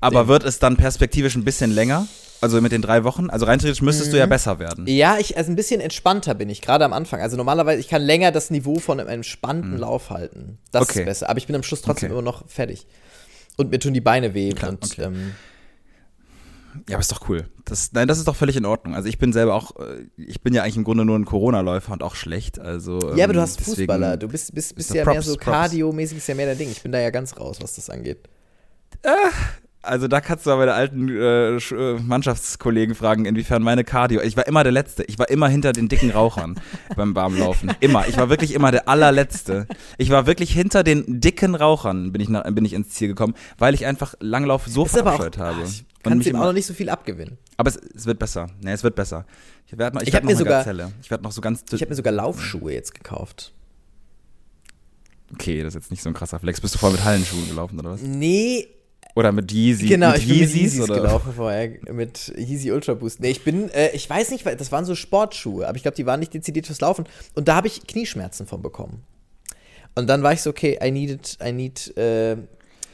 [0.00, 2.06] Aber wird es dann perspektivisch ein bisschen länger?
[2.42, 3.30] Also mit den drei Wochen?
[3.30, 4.12] Also rein theoretisch müsstest Mhm.
[4.12, 4.86] du ja besser werden.
[4.86, 7.20] ja, ich, also ein bisschen entspannter bin ich, gerade am Anfang.
[7.22, 10.58] Also normalerweise, ich kann länger das Niveau von einem entspannten Lauf halten.
[10.70, 10.90] Das Mhm.
[10.90, 10.98] Okay.
[11.00, 11.30] ist besser.
[11.30, 12.18] Aber ich bin am Schluss trotzdem Okay.
[12.18, 12.86] immer noch fertig.
[13.56, 14.50] Und mir tun die Beine weh.
[14.50, 15.04] Klar, und okay.
[15.04, 15.32] ähm,
[16.88, 17.48] Ja, aber ist doch cool.
[17.64, 18.94] Das, nein, das ist doch völlig in Ordnung.
[18.94, 21.92] Also ich bin selber auch, äh, ich bin ja eigentlich im Grunde nur ein Corona-Läufer
[21.92, 22.58] und auch schlecht.
[22.58, 24.16] Also, ja, aber du ähm, hast Fußballer.
[24.16, 25.46] Du bist, bist, bist ja mehr Props, so Props.
[25.46, 26.70] Cardio-mäßig, ist ja mehr dein Ding.
[26.70, 28.28] Ich bin da ja ganz raus, was das angeht.
[29.86, 34.20] Also da kannst du aber der alten äh, äh, Mannschaftskollegen fragen, inwiefern meine Cardio.
[34.20, 35.04] Ich war immer der Letzte.
[35.04, 36.58] Ich war immer hinter den dicken Rauchern
[36.96, 37.72] beim Warmlaufen.
[37.80, 38.08] Immer.
[38.08, 39.68] Ich war wirklich immer der allerletzte.
[39.96, 43.34] Ich war wirklich hinter den dicken Rauchern bin ich, nach, bin ich ins Ziel gekommen,
[43.58, 45.58] weil ich einfach Langlauf so verabscheut habe.
[45.62, 47.38] ach, ich Und kann mich ihm auch noch nicht so viel abgewinnen.
[47.56, 48.48] aber es, es wird besser.
[48.62, 49.26] Nee, es wird besser.
[49.66, 50.92] Ich werde noch, ich Ich werd noch mir sogar- Gazelle.
[51.02, 51.64] Ich werde noch so ganz.
[51.72, 53.52] Ich habe mir sogar Laufschuhe jetzt gekauft.
[55.32, 56.60] okay, das ist jetzt nicht so ein krasser Flex.
[56.60, 58.00] Bist du vorher mit Hallenschuhen gelaufen oder was?
[58.02, 58.68] Nee,
[59.14, 59.86] Oder mit Yeezy?
[59.86, 60.94] genau, mit ich bin mit Yeezys Yeezys oder?
[61.00, 63.20] gelaufen vorher, mit Yeezy Ultra Boost.
[63.20, 66.06] Nee, ich bin, äh, ich weiß nicht, das waren so Sportschuhe, aber ich glaube, die
[66.06, 67.06] waren nicht dezidiert fürs Laufen.
[67.34, 69.02] Und da habe ich Knieschmerzen von bekommen.
[69.94, 72.36] Und dann war ich so, okay, I need it, I need äh,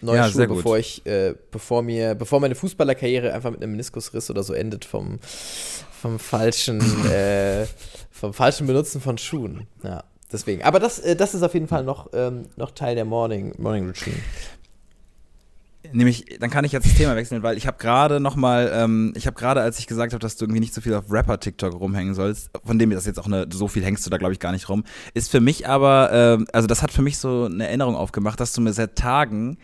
[0.02, 4.30] neue Ja, Schuhe, bevor ich, äh, bevor mir, bevor meine Fußballerkarriere einfach mit einem Meniskusriss
[4.30, 5.18] oder so endet vom,
[6.00, 7.66] vom falschen, äh,
[8.10, 9.66] vom falschen Benutzen von Schuhen.
[9.82, 10.62] Ja, deswegen.
[10.62, 13.86] Aber das, äh, das ist auf jeden Fall noch, ähm, noch Teil der Morning, Morning
[13.86, 14.16] Routine.
[15.90, 19.12] Nämlich, dann kann ich jetzt das Thema wechseln, weil ich habe gerade noch mal, ähm,
[19.16, 21.74] ich habe gerade, als ich gesagt habe, dass du irgendwie nicht so viel auf Rapper-TikTok
[21.74, 24.38] rumhängen sollst, von dem das jetzt auch eine, so viel hängst du da, glaube ich,
[24.38, 27.66] gar nicht rum, ist für mich aber, ähm, also das hat für mich so eine
[27.66, 29.58] Erinnerung aufgemacht, dass du mir seit Tagen,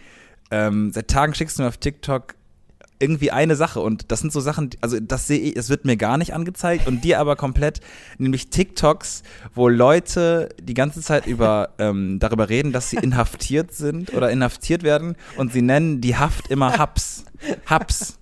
[0.51, 2.35] ähm, seit Tagen schickst du mir auf TikTok
[3.01, 5.97] irgendwie eine Sache und das sind so Sachen, also das sehe ich, es wird mir
[5.97, 7.81] gar nicht angezeigt und dir aber komplett,
[8.19, 9.23] nämlich TikToks,
[9.55, 14.83] wo Leute die ganze Zeit über ähm, darüber reden, dass sie inhaftiert sind oder inhaftiert
[14.83, 17.25] werden und sie nennen die Haft immer Haps.
[17.67, 18.19] Haps.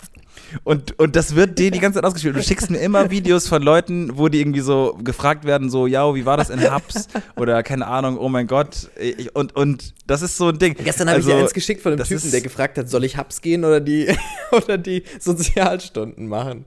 [0.65, 2.37] Und, und das wird dir die ganze Zeit ausgespielt.
[2.37, 6.15] Du schickst mir immer Videos von Leuten, wo die irgendwie so gefragt werden, so, ja,
[6.15, 7.09] wie war das in Haps?
[7.37, 8.91] Oder keine Ahnung, oh mein Gott.
[8.99, 10.75] Ich, und, und das ist so ein Ding.
[10.75, 13.19] Gestern habe Also, ich dir eins geschickt von einem Typen, der gefragt hat, soll ich
[13.19, 14.09] Hubs gehen oder die,
[14.53, 16.65] oder die Sozialstunden machen?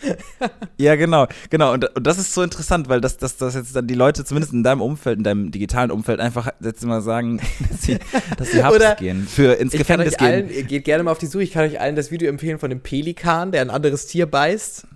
[0.76, 1.72] Ja, genau, genau.
[1.72, 4.52] Und, und das ist so interessant, weil das, das, das jetzt dann die Leute, zumindest
[4.52, 7.98] in deinem Umfeld, in deinem digitalen Umfeld, einfach jetzt mal sagen, dass sie,
[8.36, 10.26] dass sie Oder gehen, für ins Gefängnis gehen.
[10.26, 12.58] allen, ihr geht gerne mal auf die Suche, ich kann euch allen das Video empfehlen
[12.58, 14.86] von dem Pelikan, der ein anderes Tier beißt.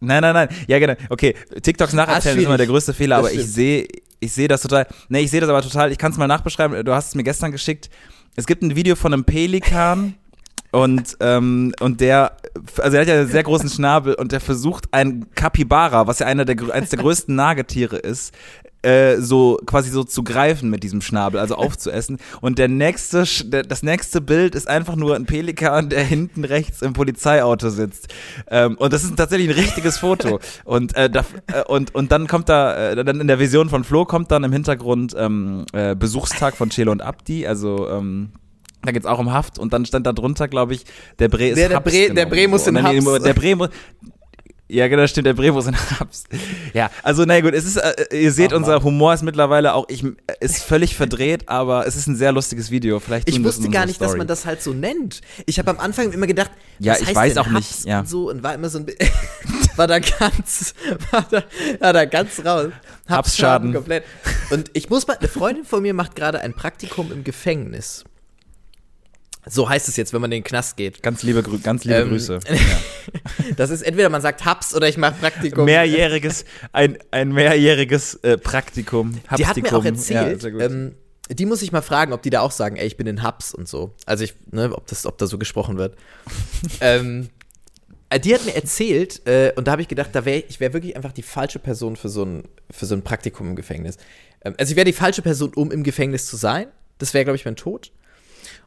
[0.00, 0.48] Nein, nein, nein.
[0.68, 0.94] Ja, genau.
[1.08, 3.88] Okay, TikToks nacherzählen ist immer der größte Fehler, aber ich sehe,
[4.20, 4.86] ich sehe das total.
[5.08, 5.90] Nee, ich sehe das aber total.
[5.90, 6.84] Ich kann es mal nachbeschreiben.
[6.84, 7.88] Du hast es mir gestern geschickt.
[8.36, 10.14] Es gibt ein Video von einem Pelikan.
[10.72, 12.36] Und, ähm, und der,
[12.78, 16.26] also er hat ja einen sehr großen Schnabel und der versucht ein Capybara, was ja
[16.26, 18.32] einer der, eines der größten Nagetiere ist,
[18.82, 22.18] äh, so quasi so zu greifen mit diesem Schnabel, also aufzuessen.
[22.40, 23.24] Und der nächste,
[23.64, 28.08] das nächste Bild ist einfach nur ein Pelikan, der hinten rechts im Polizeiauto sitzt.
[28.48, 30.38] Ähm, und das ist tatsächlich ein richtiges Foto.
[30.64, 34.30] Und, äh, äh, und, und dann kommt da, dann in der Vision von Flo kommt
[34.30, 38.30] dann im Hintergrund ähm, äh, Besuchstag von Chelo und Abdi, also ähm,
[38.86, 40.84] da geht's auch um Haft und dann stand da drunter, glaube ich,
[41.18, 42.30] der Bre ist Der- der Haps Bre- der genommen.
[42.30, 43.22] Bre muss Und in Haps.
[43.22, 43.68] Der Bre muss,
[44.68, 46.24] ja, genau, stimmt, der Bre muss in Haps.
[46.74, 48.82] Ja, also na gut, es ist, äh, ihr seht, Ach, unser.
[48.82, 50.04] Humor ist mittlerweile auch, ich,
[50.40, 52.98] ist völlig verdreht, aber es ist ein sehr lustiges Video.
[52.98, 54.18] Vielleicht Ich es wusste gar nicht, dass Story.
[54.18, 55.20] man das halt so nennt.
[55.46, 58.00] Ich habe am Anfang immer gedacht, Ja, was ich heißt weiß auch nicht, Haps ja.
[58.00, 58.86] und so und war immer so ein
[59.76, 60.74] war da ganz
[61.12, 61.44] war da,
[61.78, 62.72] war da ganz raus.
[63.08, 63.72] Hapsschaden.
[63.72, 64.02] komplett.
[64.50, 68.02] Und ich muss mal eine Freundin von mir macht gerade ein Praktikum im Gefängnis.
[69.48, 71.02] So heißt es jetzt, wenn man in den Knast geht.
[71.02, 72.40] Ganz liebe, Grü ganz liebe Ähm, Grüße.
[73.56, 75.64] Das ist entweder man sagt Haps oder ich mache Praktikum.
[75.64, 79.20] Mehrjähriges, ein, ein mehrjähriges äh, Praktikum.
[79.38, 79.84] Die hat mir auch.
[79.84, 80.60] Ja, erzählt, gut.
[80.60, 80.96] ähm,
[81.30, 83.54] die muss ich mal fragen, ob die da auch sagen, ey, ich bin in Hubs
[83.54, 83.94] und so.
[84.04, 85.96] Also ich, ne, ob das, ob da so gesprochen wird.
[86.80, 87.28] ähm,
[88.10, 90.72] äh, die hat mir erzählt, äh, und da habe ich gedacht, da wär, ich wäre
[90.72, 93.96] wirklich einfach die falsche Person für so ein, für so ein Praktikum im Gefängnis.
[94.44, 96.68] Ähm, also ich wäre die falsche Person, um im Gefängnis zu sein.
[96.98, 97.92] Das wäre, glaube ich, mein Tod.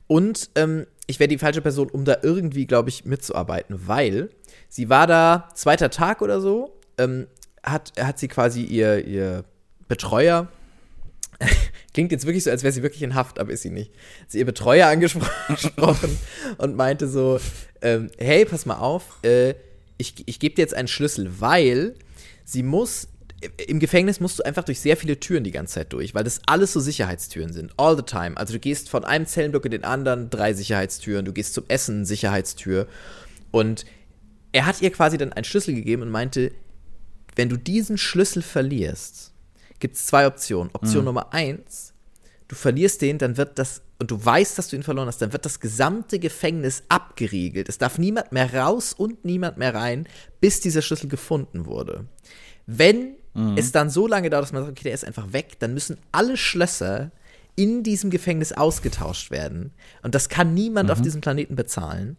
[0.09, 4.29] Und ähm, ich wäre die falsche Person, um da irgendwie, glaube ich, mitzuarbeiten, weil
[4.67, 7.27] sie war da, zweiter Tag oder so, ähm,
[7.61, 9.45] hat, hat sie quasi ihr, ihr
[9.87, 10.47] Betreuer,
[11.93, 13.91] klingt jetzt wirklich so, als wäre sie wirklich in Haft, aber ist sie nicht.
[14.27, 16.17] Sie ihr Betreuer angesprochen
[16.57, 17.39] und meinte so,
[17.83, 19.53] ähm, hey, pass mal auf, äh,
[19.99, 21.93] ich, ich gebe dir jetzt einen Schlüssel, weil
[22.45, 23.09] sie muss,
[23.67, 26.41] im Gefängnis musst du einfach durch sehr viele Türen die ganze Zeit durch, weil das
[26.45, 28.35] alles so Sicherheitstüren sind, all the time.
[28.35, 32.05] Also du gehst von einem Zellenblock in den anderen, drei Sicherheitstüren, du gehst zum Essen,
[32.05, 32.87] Sicherheitstür.
[33.51, 33.85] Und
[34.51, 36.51] er hat ihr quasi dann einen Schlüssel gegeben und meinte,
[37.35, 39.33] wenn du diesen Schlüssel verlierst,
[39.79, 40.71] gibt es zwei Optionen.
[40.73, 41.93] Option Nummer eins,
[42.49, 45.31] du verlierst den, dann wird das, und du weißt, dass du ihn verloren hast, dann
[45.31, 47.69] wird das gesamte Gefängnis abgeriegelt.
[47.69, 50.07] Es darf niemand mehr raus und niemand mehr rein,
[50.41, 52.05] bis dieser Schlüssel gefunden wurde.
[52.65, 53.15] Wenn
[53.55, 55.97] es dann so lange dauert, dass man sagt, okay, der ist einfach weg, dann müssen
[56.11, 57.11] alle Schlösser
[57.55, 59.71] in diesem Gefängnis ausgetauscht werden.
[60.01, 62.17] Und das kann niemand auf diesem Planeten bezahlen.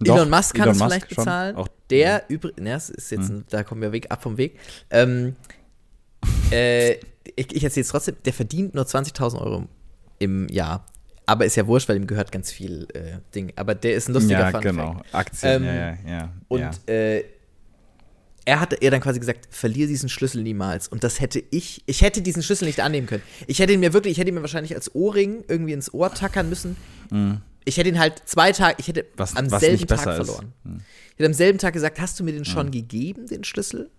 [0.00, 1.56] Doch, Elon Musk kann Elon es Musk vielleicht bezahlen.
[1.56, 4.58] Auch, der übrigens, das ist jetzt, ein- da kommen wir weg, ab vom Weg.
[4.90, 5.36] Ähm,
[6.50, 6.94] äh,
[7.36, 9.68] ich ich erzähle es trotzdem, der verdient nur 20.000 Euro
[10.18, 10.86] im Jahr.
[11.24, 13.52] Aber ist ja wurscht, weil ihm gehört ganz viel äh, Ding.
[13.54, 14.92] Aber der ist ein lustiger ja, Fun genau.
[14.94, 15.14] Fact.
[15.14, 16.32] Aktien, Ähm, ja, ja, ja.
[16.48, 16.70] Und ja.
[16.92, 17.24] äh,
[18.44, 20.88] er hat ihr dann quasi gesagt, verlier diesen Schlüssel niemals.
[20.88, 23.22] Und das hätte ich, ich hätte diesen Schlüssel nicht annehmen können.
[23.46, 26.12] Ich hätte ihn mir wirklich, ich hätte ihn mir wahrscheinlich als Ohrring irgendwie ins Ohr
[26.12, 26.76] tackern müssen.
[27.64, 29.06] Ich hätte ihn halt zwei Tage, ich hätte Mhm.
[29.16, 30.06] Was- am was selben Tag ist.
[30.06, 30.14] Mhm.
[30.24, 30.52] verloren.
[31.12, 33.90] Ich hätte am selben Tag gesagt, hast du mir den schon gegeben, den Schlüssel?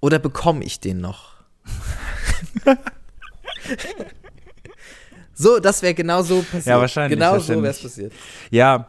[0.00, 1.34] Oder bekomme ich den noch?
[5.34, 6.66] so, das wäre genau so passiert.
[6.66, 8.12] Ja, wahrscheinlich, Genau so wäre es passiert.
[8.50, 8.88] Ja,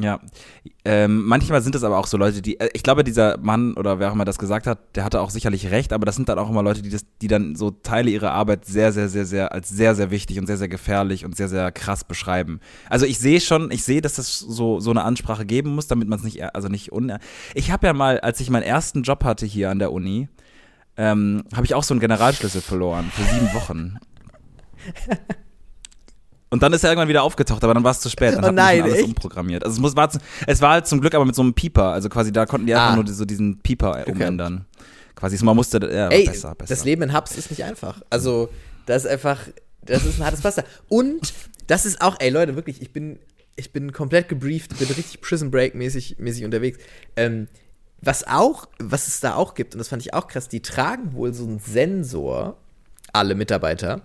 [0.00, 0.20] ja.
[0.84, 3.98] Ähm, manchmal sind es aber auch so Leute, die, äh, ich glaube, dieser Mann oder
[3.98, 6.38] wer auch immer das gesagt hat, der hatte auch sicherlich recht, aber das sind dann
[6.38, 9.52] auch immer Leute, die das, die dann so Teile ihrer Arbeit sehr, sehr, sehr, sehr
[9.52, 12.60] als sehr, sehr wichtig und sehr, sehr gefährlich und sehr, sehr krass beschreiben.
[12.88, 16.08] Also ich sehe schon, ich sehe, dass das so, so eine Ansprache geben muss, damit
[16.08, 17.18] man es nicht, also nicht un.
[17.54, 20.28] Ich habe ja mal, als ich meinen ersten Job hatte hier an der Uni,
[20.96, 23.98] ähm, habe ich auch so einen Generalschlüssel verloren für sieben Wochen.
[26.50, 28.32] Und dann ist er irgendwann wieder aufgetaucht, aber dann war es zu spät.
[28.34, 29.04] Dann Oh hat man nein, alles echt?
[29.04, 29.64] umprogrammiert.
[29.64, 30.10] Also es, muss, war,
[30.46, 31.92] es war halt zum Glück aber mit so einem Pieper.
[31.92, 32.96] Also quasi da konnten die einfach Ah.
[32.96, 34.64] nur so diesen Pieper äh, umändern.
[35.14, 36.74] Quasi man musste, ja, Ey, besser, besser.
[36.74, 38.00] das Leben in Hubs ist nicht einfach.
[38.08, 38.48] Also,
[38.86, 39.40] das ist einfach,
[39.84, 40.62] das ist ein hartes Wasser.
[40.88, 41.34] Und
[41.66, 43.18] das ist auch, ey Leute, wirklich, ich bin,
[43.56, 46.78] ich bin komplett gebrieft, bin richtig Prison Break mäßig, mäßig unterwegs.
[47.16, 47.48] Ähm,
[48.00, 51.12] was auch, was es da auch gibt, und das fand ich auch krass, die tragen
[51.14, 52.56] wohl so einen Sensor,
[53.12, 54.02] alle Mitarbeiter.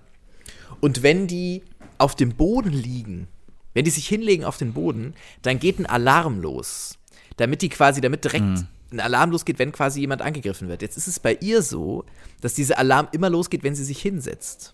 [0.81, 1.61] Und wenn die
[1.97, 3.27] auf dem Boden liegen,
[3.73, 6.97] wenn die sich hinlegen auf den Boden, dann geht ein Alarm los.
[7.37, 8.67] Damit die quasi, damit direkt Mhm.
[8.91, 10.81] ein Alarm losgeht, wenn quasi jemand angegriffen wird.
[10.83, 12.05] Jetzt ist es bei ihr so,
[12.41, 14.73] dass dieser Alarm immer losgeht, wenn sie sich hinsetzt.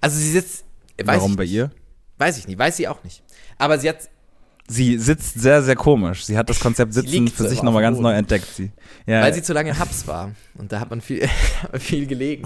[0.00, 0.64] Also sie sitzt,
[1.02, 1.70] Warum bei ihr?
[2.18, 3.24] Weiß ich nicht, weiß sie auch nicht.
[3.58, 4.08] Aber sie hat,
[4.66, 6.24] Sie sitzt sehr, sehr komisch.
[6.24, 8.46] Sie hat das Konzept Sitzen für sich nochmal ganz neu entdeckt.
[8.46, 8.72] Sie,
[9.06, 10.32] ja, Weil sie zu lange in Hubs war.
[10.56, 11.28] Und da hat man viel,
[11.78, 12.44] viel gelegen.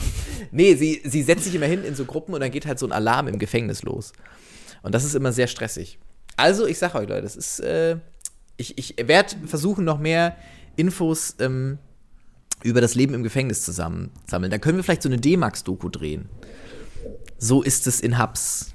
[0.51, 2.87] Nee, sie, sie setzt sich immer hin in so Gruppen und dann geht halt so
[2.87, 4.13] ein Alarm im Gefängnis los.
[4.83, 5.99] Und das ist immer sehr stressig.
[6.37, 7.61] Also, ich sag euch, Leute, das ist.
[7.61, 7.99] Äh,
[8.57, 10.37] ich ich werde versuchen, noch mehr
[10.75, 11.79] Infos ähm,
[12.65, 14.51] über das Leben im Gefängnis zusammensammeln.
[14.51, 16.29] Dann können wir vielleicht so eine D-Max-Doku drehen.
[17.39, 18.75] So ist es in Hubs.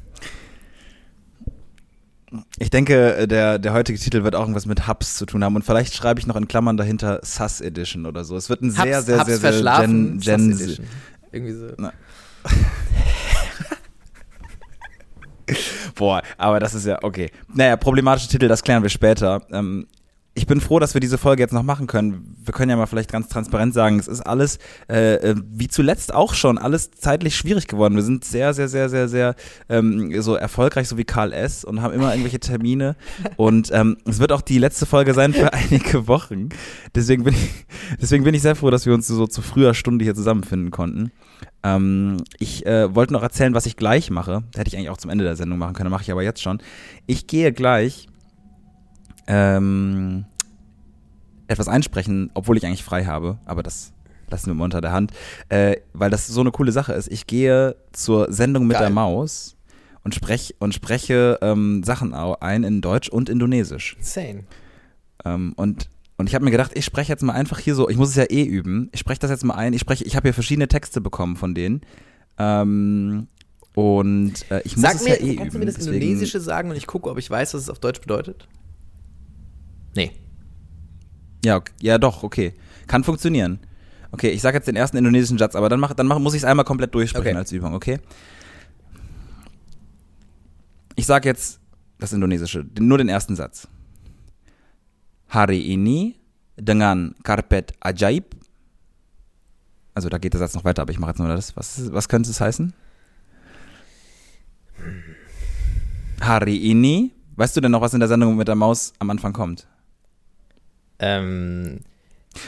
[2.60, 5.56] Ich denke, äh, der, der heutige Titel wird auch irgendwas mit Hubs zu tun haben.
[5.56, 8.36] Und vielleicht schreibe ich noch in Klammern dahinter Sus Edition oder so.
[8.36, 10.88] Es wird ein sehr, Hubs, sehr, Hubs sehr, sehr verschlafen, Gen, Gen Sus Edition.
[11.32, 11.68] Irgendwie so.
[15.96, 17.30] Boah, aber das ist ja, okay.
[17.54, 19.42] Naja, problematische Titel, das klären wir später.
[19.52, 19.88] Ähm,
[20.36, 22.36] ich bin froh, dass wir diese Folge jetzt noch machen können.
[22.44, 24.58] Wir können ja mal vielleicht ganz transparent sagen, es ist alles,
[24.90, 27.96] äh, äh, wie zuletzt auch schon, alles zeitlich schwierig geworden.
[27.96, 29.36] Wir sind sehr, sehr, sehr, sehr, sehr
[29.70, 31.64] ähm, so erfolgreich, so wie Karl S.
[31.64, 32.96] und haben immer irgendwelche Termine.
[33.36, 36.50] Und ähm, es wird auch die letzte Folge sein für einige Wochen.
[36.96, 37.66] Deswegen bin ich,
[38.02, 41.12] deswegen bin ich sehr froh, dass wir uns so zu früher Stunde hier zusammenfinden konnten.
[41.62, 44.44] Ähm, ich äh, wollte noch erzählen, was ich gleich mache.
[44.56, 46.60] Hätte ich eigentlich auch zum Ende der Sendung machen können, mache ich aber jetzt schon.
[47.06, 48.08] Ich gehe gleich
[49.28, 50.26] ähm,
[51.48, 53.94] etwas einsprechen, obwohl ich eigentlich frei habe, aber das
[54.30, 55.12] lassen wir mal unter der Hand,
[55.50, 57.12] äh, weil das so eine coole Sache ist.
[57.12, 58.88] Ich gehe zur Sendung mit Geil.
[58.88, 59.56] der Maus
[60.04, 63.96] und, sprech, und spreche ähm, Sachen ein in Deutsch und Indonesisch.
[64.00, 64.46] Insane.
[65.24, 67.98] Ähm, und, und ich habe mir gedacht, ich spreche jetzt mal einfach hier so, ich
[67.98, 70.28] muss es ja eh üben, ich spreche das jetzt mal ein, ich spreche, ich habe
[70.28, 71.82] hier verschiedene Texte bekommen von denen.
[72.38, 73.28] Ähm,
[73.76, 75.66] und äh, ich muss Sag es mir, ja eh kannst du üben.
[75.68, 78.48] mir das Indonesische sagen und ich gucke, ob ich weiß, was es auf Deutsch bedeutet?
[79.96, 80.12] Nee.
[81.46, 82.54] Ja, ok- ja doch, okay.
[82.88, 83.60] Kann funktionieren.
[84.12, 86.42] Okay, ich sage jetzt den ersten indonesischen Satz, aber dann, mach, dann mach, muss ich
[86.42, 87.38] es einmal komplett durchsprechen Okay.
[87.38, 88.00] als Übung, okay?
[90.96, 91.60] Ich sage jetzt
[92.00, 93.68] das Indonesische, nur den ersten Satz.
[95.30, 96.16] Hari ini
[96.56, 98.36] dengan karpet ajaib.
[99.96, 101.56] Also da geht der Satz noch weiter, aber ich mache jetzt nur das.
[101.58, 102.74] Was, was könnte es heißen?
[106.22, 107.12] Hari ini.
[107.36, 109.68] Weißt du denn noch, was in der Sendung mit der Maus am Anfang kommt?
[111.04, 111.80] Ähm,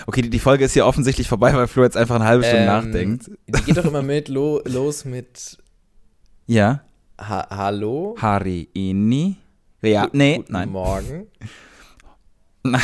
[0.07, 2.61] Okay, die, die Folge ist hier offensichtlich vorbei, weil Flo jetzt einfach eine halbe Stunde
[2.61, 3.29] ähm, nachdenkt.
[3.47, 5.57] Die geht doch immer mit lo, los mit
[6.47, 6.81] Ja.
[7.19, 8.15] ha Hallo.
[8.19, 9.37] Hari ini.
[9.83, 10.69] Ja, Gu- nee, Guten nein.
[10.69, 11.27] Morgen.
[12.63, 12.81] Nein.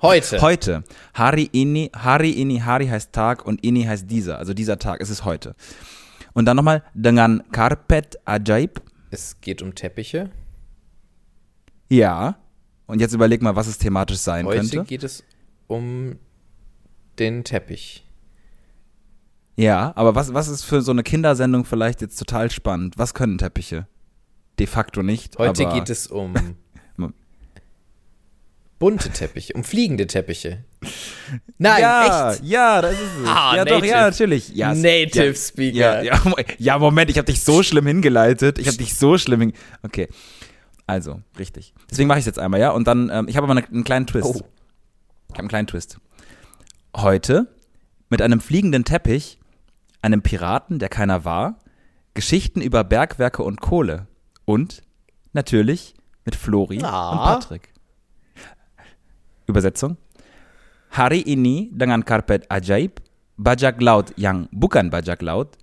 [0.00, 0.40] Heute.
[0.40, 0.84] Heute.
[1.14, 4.38] Hari ini, Hari ini, Hari heißt Tag und ini heißt dieser.
[4.38, 5.56] Also dieser Tag, es ist heute.
[6.34, 8.80] Und dann nochmal, dengan karpet ajaib.
[9.10, 10.30] Es geht um Teppiche.
[11.88, 12.36] Ja.
[12.90, 14.84] Und jetzt überleg mal, was es thematisch sein Heute könnte.
[14.84, 15.22] geht es
[15.68, 16.18] um
[17.20, 18.04] den Teppich.
[19.56, 22.98] Ja, aber was, was ist für so eine Kindersendung vielleicht jetzt total spannend?
[22.98, 23.86] Was können Teppiche?
[24.58, 25.38] De facto nicht.
[25.38, 26.34] Heute geht es um
[28.80, 30.64] bunte Teppiche, um fliegende Teppiche.
[31.58, 32.42] Nein, ja, echt?
[32.42, 33.28] Ja, das ist es.
[33.28, 33.86] Ah, ja, doch, native.
[33.92, 34.48] ja, natürlich.
[34.48, 35.76] Ja, Native ja, Speaker.
[35.76, 38.58] Ja, ja, Mo- ja, Moment, ich habe dich so schlimm hingeleitet.
[38.58, 40.08] Ich habe dich so schlimm hin Okay.
[40.90, 41.72] Also, richtig.
[41.90, 42.70] Deswegen mache ich es jetzt einmal, ja?
[42.70, 44.26] Und dann, ähm, ich habe aber eine, einen kleinen Twist.
[44.26, 44.42] Oh.
[45.28, 45.98] Ich habe einen kleinen Twist.
[46.96, 47.46] Heute
[48.08, 49.38] mit einem fliegenden Teppich,
[50.02, 51.58] einem Piraten, der keiner war,
[52.14, 54.08] Geschichten über Bergwerke und Kohle
[54.44, 54.82] und
[55.32, 57.10] natürlich mit Flori Ah.
[57.12, 57.72] und Patrick.
[59.46, 59.96] Übersetzung.
[60.90, 62.98] Hari ini dengan karpet ajaib,
[63.38, 65.54] bajak laut yang bukan bajak laut,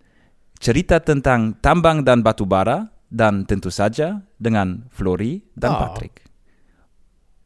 [0.63, 5.77] cerita tentang tambang dan batu bara, dan tentu saja dengan Flori dan Ah.
[5.87, 6.21] Patrick.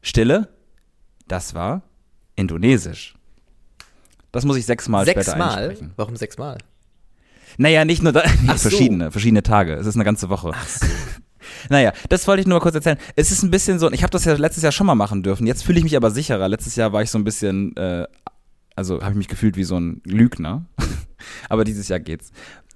[0.02, 0.48] Stille,
[1.28, 1.82] das war
[2.36, 3.16] Indonesisch.
[4.32, 5.58] Das muss ich sechsmal später Sechsmal?
[5.70, 5.94] einsprechen.
[5.98, 6.58] Warum sechsmal?
[7.58, 8.70] Naja, nicht nur da, nee, Ach so.
[8.70, 9.74] verschiedene, verschiedene Tage.
[9.76, 10.52] Es ist eine ganze Woche.
[11.70, 12.98] Naja, das wollte ich nur mal kurz erzählen.
[13.16, 15.46] Es ist ein bisschen so, ich habe das ja letztes Jahr schon mal machen dürfen.
[15.46, 16.48] Jetzt fühle ich mich aber sicherer.
[16.48, 18.08] Letztes Jahr war ich so ein bisschen, äh,
[18.76, 20.66] also habe ich mich gefühlt wie so ein Lügner.
[21.50, 22.32] aber dieses Jahr geht's.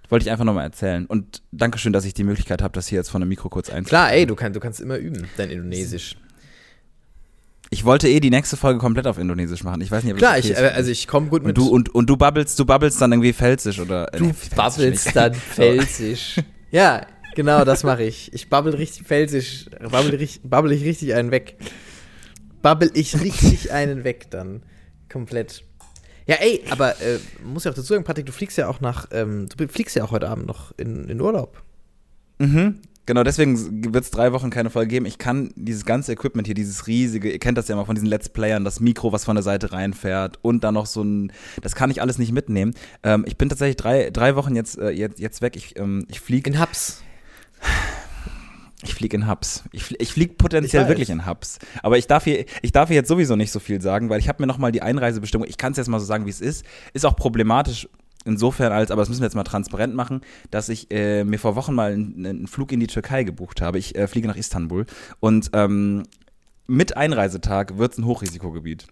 [0.10, 1.06] Wollte ich einfach nochmal erzählen.
[1.06, 3.90] Und Dankeschön, dass ich die Möglichkeit habe, das hier jetzt von dem Mikro kurz einzusprechen.
[3.90, 6.16] Klar, ey, du, kann, du kannst immer üben, dein Indonesisch.
[7.72, 9.82] Ich wollte eh die nächste Folge komplett auf Indonesisch machen.
[9.82, 10.60] Ich weiß nicht, ob das Klar, okay ich, ist.
[10.62, 11.58] äh, also ich komme gut und mit.
[11.58, 14.56] du und, und du babbelst, du babbelst dann irgendwie Felsisch oder äh, Du nee, Felsisch
[14.56, 15.16] babbelst nicht.
[15.16, 16.36] dann Felsisch.
[16.72, 18.32] ja, genau, das mache ich.
[18.34, 21.58] Ich babbel richtig Felsisch, babbel, babbel ich richtig einen weg.
[22.62, 24.62] Babbel ich richtig einen weg dann.
[25.12, 25.64] Komplett.
[26.28, 29.08] Ja, ey, aber äh, muss ja auch dazu sagen, Patrick, du fliegst ja auch nach,
[29.12, 31.62] ähm, du fliegst ja auch heute Abend noch in, in Urlaub.
[32.40, 32.82] Mhm.
[33.08, 35.06] Genau, deswegen wird es drei Wochen keine Folge geben.
[35.06, 38.08] Ich kann dieses ganze Equipment hier, dieses riesige, ihr kennt das ja mal von diesen
[38.08, 41.76] Let's Playern, das Mikro, was von der Seite reinfährt und dann noch so ein, das
[41.76, 42.74] kann ich alles nicht mitnehmen.
[43.04, 45.56] Ähm, ich bin tatsächlich drei, drei Wochen jetzt, äh, jetzt, jetzt weg.
[45.56, 47.04] Ich, ähm, ich fliege In Hubs.
[48.86, 49.64] Ich fliege in Hubs.
[49.72, 51.58] Ich, fl ich fliege potenziell wirklich in Hubs.
[51.82, 54.30] Aber ich darf hier, ich darf hier jetzt sowieso nicht so viel sagen, weil ich
[54.30, 56.66] habe mir nochmal die Einreisebestimmung, ich kann es jetzt mal so sagen, wie es ist,
[56.94, 57.90] ist auch problematisch
[58.26, 60.22] insofern als, aber das müssen wir jetzt mal transparent machen,
[60.52, 63.80] dass ich äh, mir vor Wochen mal einen, einen Flug in die Türkei gebucht habe.
[63.80, 64.86] Ich äh, fliege nach Istanbul
[65.20, 66.04] und ähm,
[66.68, 68.88] mit Einreisetag wird es ein Hochrisikogebiet.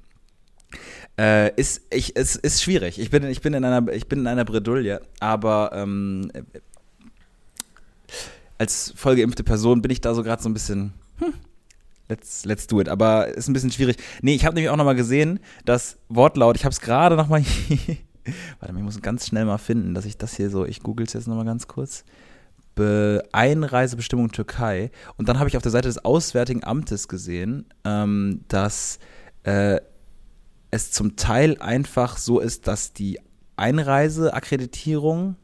[1.19, 2.99] Äh, ist, ich, es ist schwierig.
[2.99, 6.31] Ich bin, ich bin in einer, ich bin in einer Bredouille, aber ähm,
[8.57, 11.33] als vollgeimpfte Person bin ich da so gerade so ein bisschen, hm,
[12.09, 12.89] let's, let's do it.
[12.89, 13.97] Aber ist ein bisschen schwierig.
[14.21, 17.97] Nee, ich habe nämlich auch nochmal gesehen, dass Wortlaut, ich habe es gerade nochmal hier,
[18.59, 21.05] warte mal, ich muss ganz schnell mal finden, dass ich das hier so, ich google
[21.05, 22.03] es jetzt nochmal ganz kurz.
[22.75, 24.89] Be Einreisebestimmung Türkei.
[25.15, 28.97] Und dann habe ich auf der Seite des Auswärtigen Amtes gesehen, ähm, dass
[29.43, 29.79] äh,
[30.71, 33.19] es zum Teil einfach so ist, dass die
[33.57, 35.35] Einreiseakkreditierung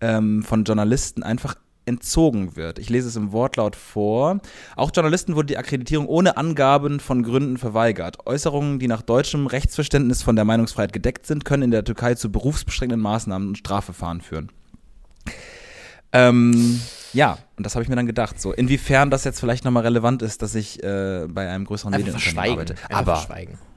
[0.00, 1.56] ähm, von Journalisten einfach
[1.90, 2.78] entzogen wird.
[2.78, 4.40] Ich lese es im Wortlaut vor.
[4.76, 8.26] Auch Journalisten wurde die Akkreditierung ohne Angaben von Gründen verweigert.
[8.26, 12.32] Äußerungen, die nach deutschem Rechtsverständnis von der Meinungsfreiheit gedeckt sind, können in der Türkei zu
[12.32, 14.50] berufsbeschränkenden Maßnahmen und Strafverfahren führen.
[16.12, 16.80] Ähm,
[17.12, 18.40] ja, und das habe ich mir dann gedacht.
[18.40, 22.06] So, inwiefern das jetzt vielleicht nochmal relevant ist, dass ich äh, bei einem größeren Einfach
[22.06, 22.74] Medienunternehmen arbeite.
[22.88, 23.69] Einfach Aber.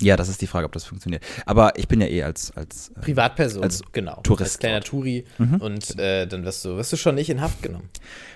[0.00, 1.22] Ja, das ist die Frage, ob das funktioniert.
[1.46, 4.20] Aber ich bin ja eh als als äh, Privatperson, Als genau.
[4.22, 4.92] Tourist Als kleiner dort.
[4.92, 4.98] Mhm.
[4.98, 5.24] Touri.
[5.60, 7.88] Und äh, dann wirst du, wirst du schon nicht in Haft genommen.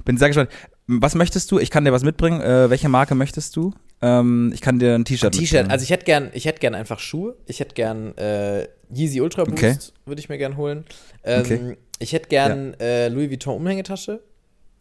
[0.04, 0.50] Bin sehr gespannt.
[0.86, 1.58] Was möchtest du?
[1.58, 2.40] Ich kann dir was mitbringen.
[2.42, 3.72] Äh, welche Marke möchtest du?
[4.02, 5.70] Ähm, ich kann dir ein T-Shirt T-Shirt, mitbringen.
[5.70, 7.36] also ich hätte gern, ich hätte gern einfach Schuhe.
[7.46, 9.76] Ich hätte gern äh, Yeezy Ultra Boost, Okay.
[10.04, 10.84] würde ich mir gern holen.
[11.24, 11.76] Ähm, Okay.
[12.00, 14.20] Ich hätte gern äh, Louis Vuitton Umhängetasche.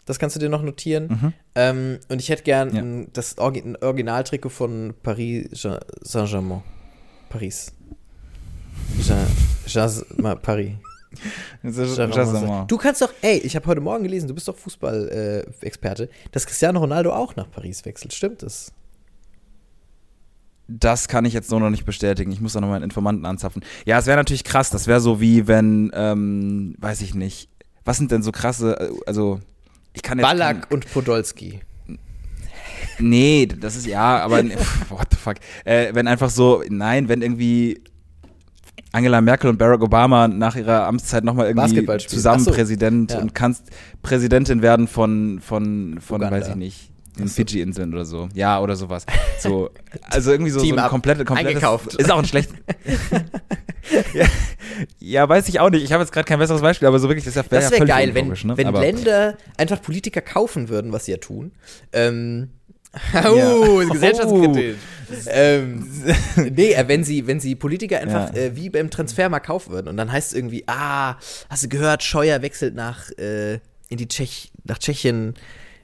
[0.05, 1.33] Das kannst du dir noch notieren.
[1.55, 2.75] Ähm, und ich hätte gern Mhm.
[2.75, 2.81] Ja.
[2.81, 5.47] ein, das Orgi ein Originaltrikot von Paris
[6.01, 6.61] Saint-Germain.
[7.29, 7.71] Paris.
[9.01, 9.25] Jean,
[9.65, 10.73] Jean, Ma- Paris.
[11.63, 16.79] Du kannst doch, ey, ich habe heute Morgen gelesen, du bist doch Fußball-Experte, dass Cristiano
[16.79, 18.13] Ronaldo auch nach Paris wechselt.
[18.13, 18.71] Stimmt das?
[20.67, 22.31] Das kann ich jetzt so noch nicht bestätigen.
[22.31, 23.63] Ich muss da nochmal einen Informanten anzapfen.
[23.85, 24.69] Ja, es wäre natürlich krass.
[24.69, 27.49] Das wäre so wie wenn, ähm, weiß ich nicht.
[27.85, 29.39] Was sind denn so krasse, äh, also
[29.93, 30.27] ich kann jetzt.
[30.27, 31.61] Ballack und Podolski.
[32.99, 34.43] Nee, das ist ja, aber
[34.89, 35.35] what the fuck.
[35.65, 37.81] Äh, wenn einfach so, nein, wenn irgendwie
[38.91, 42.51] Angela Merkel und Barack Obama nach ihrer Amtszeit nochmal irgendwie zusammen so.
[42.51, 43.19] Präsident Ja.
[43.19, 43.65] und kannst
[44.03, 46.37] Präsidentin werden von, von, von Uganda.
[46.37, 47.27] weiß ich nicht, so.
[47.27, 48.29] Fidschi-Inseln oder so.
[48.33, 49.05] Ja, oder sowas.
[49.39, 49.69] So,
[50.09, 51.95] also irgendwie so, so ein komplette, komplettes, Eingekauft.
[51.95, 52.51] Ist auch ein schlecht.
[54.13, 54.25] ja,
[54.99, 55.83] ja, weiß ich auch nicht.
[55.83, 57.77] Ich habe jetzt gerade kein besseres Beispiel, aber so wirklich, das ja, wär ja wäre
[57.77, 58.57] völlig geil, wenn, ne?
[58.57, 61.51] wenn aber, Länder einfach Politiker kaufen würden, was sie ja tun.
[61.91, 62.49] Ähm,
[63.13, 63.89] oh, Ja.
[63.89, 64.77] gesellschaftskritisch.
[65.27, 65.87] ähm,
[66.37, 68.41] nee, äh, wenn sie, wenn sie Politiker einfach Ja.
[68.41, 71.17] äh, wie beim Transfermarkt kaufen würden und dann heißt es irgendwie, ah,
[71.49, 73.55] hast du gehört, Scheuer wechselt nach, äh,
[73.89, 75.35] in die Tschech, nach Tschechien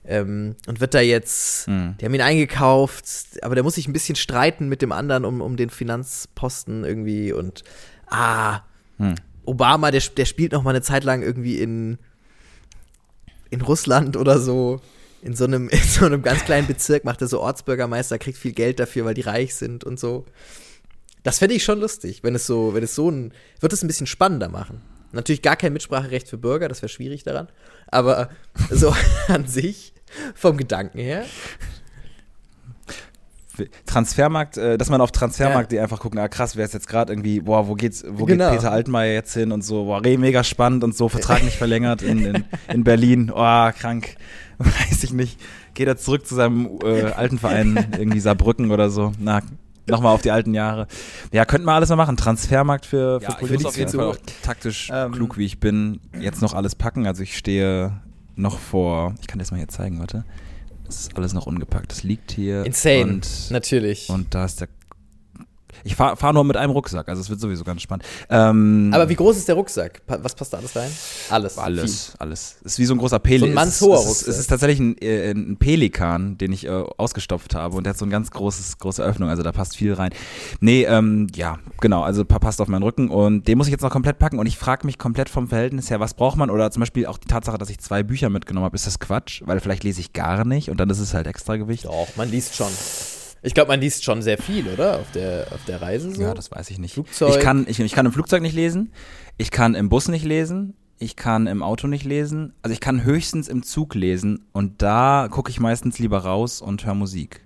[0.10, 1.96] ähm, und wird da jetzt, Hm.
[2.00, 3.06] die haben ihn eingekauft,
[3.42, 7.32] aber der muss sich ein bisschen streiten mit dem anderen um, um den Finanzposten irgendwie
[7.32, 7.64] und
[8.08, 8.62] ah,
[8.98, 9.16] Hm.
[9.46, 11.98] Obama, der, der spielt noch mal eine Zeit lang irgendwie in,
[13.50, 14.82] in Russland oder so.
[15.22, 18.54] In so, einem, in so einem ganz kleinen Bezirk macht er so Ortsbürgermeister, kriegt viel
[18.54, 20.26] Geld dafür, weil die reich sind und so.
[21.24, 23.88] Das fände ich schon lustig, wenn es so, wenn es so ein, wird es ein
[23.88, 24.82] bisschen spannender machen.
[25.12, 27.48] Natürlich gar kein Mitspracherecht für Bürger, das wäre schwierig daran.
[27.88, 28.30] Aber
[28.70, 28.96] so
[29.28, 29.94] an sich,
[30.36, 31.26] vom Gedanken her,
[33.86, 37.42] Transfermarkt, äh, dass man auf Transfermarkt.de einfach gucken, ah krass, wer ist jetzt gerade irgendwie,
[37.42, 38.52] boah, wo geht's, wo Genau.
[38.52, 41.58] geht Peter Altmaier jetzt hin und so, boah, re, mega spannend und so, Vertrag nicht
[41.58, 44.16] verlängert in, in, in Berlin, oh, krank,
[44.60, 45.38] weiß ich nicht,
[45.74, 49.42] geht er zurück zu seinem äh, alten Verein, irgendwie Saarbrücken oder so, na,
[49.88, 50.88] nochmal auf die alten Jahre.
[51.34, 53.64] Ja, könnten wir alles mal machen, Transfermarkt für, für Ja, ich Politiker.
[53.64, 56.76] muss auf jeden Fall Fall- auch taktisch Ähm, klug, wie ich bin, jetzt noch alles
[56.76, 58.00] packen, also ich stehe
[58.40, 60.26] noch vor, ich kann das mal hier zeigen, warte.
[60.86, 61.92] Das ist alles noch ungepackt.
[61.92, 62.66] Das liegt hier.
[62.66, 63.04] insane.
[63.14, 64.10] Und natürlich.
[64.10, 64.70] und da ist der.
[65.84, 68.06] Ich fahre fahr nur mit einem Rucksack, also es wird sowieso ganz spannend.
[68.30, 70.02] Ähm, Aber wie groß ist der Rucksack?
[70.08, 70.90] Was passt da alles rein?
[71.30, 71.58] Alles.
[71.58, 72.56] alles, alles.
[72.64, 73.48] Es ist wie so ein großer Pelikan.
[73.50, 74.28] So ein mannshoher es, ist- Rucksack.
[74.30, 77.98] es ist tatsächlich ein, äh, ein Pelikan, den ich äh, ausgestopft habe und der hat
[77.98, 80.12] so ein ganz großes, große Öffnung, also da passt viel rein.
[80.60, 83.82] Nee, ähm, ja, genau, also pa- passt auf meinen Rücken und den muss ich jetzt
[83.82, 86.70] noch komplett packen und ich frage mich komplett vom Verhältnis her, was braucht man oder
[86.72, 89.42] zum Beispiel auch die Tatsache, dass ich zwei Bücher mitgenommen habe, ist das Quatsch?
[89.46, 91.86] Weil vielleicht lese ich gar nicht und dann ist es halt extra Gewicht.
[91.86, 92.68] Doch, man liest schon.
[93.42, 95.00] Ich glaube, man liest schon sehr viel, oder?
[95.00, 96.22] Auf der, auf der Reise so.
[96.22, 96.94] Ja, das weiß ich nicht.
[96.94, 97.36] Flugzeug.
[97.36, 98.92] Ich kann, ich, ich kann im Flugzeug nicht lesen,
[99.38, 103.04] ich kann im Bus nicht lesen, ich kann im Auto nicht lesen, also ich kann
[103.04, 107.42] höchstens im Zug lesen und da gucke ich meistens lieber raus und höre Musik.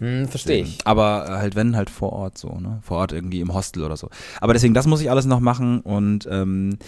[0.00, 0.78] Hm, verstehe ich.
[0.84, 2.80] Aber äh, halt wenn, halt vor Ort so, ne?
[2.82, 4.10] Vor Ort irgendwie im Hostel oder so.
[4.40, 6.78] Aber deswegen, das muss ich alles noch machen und ähm,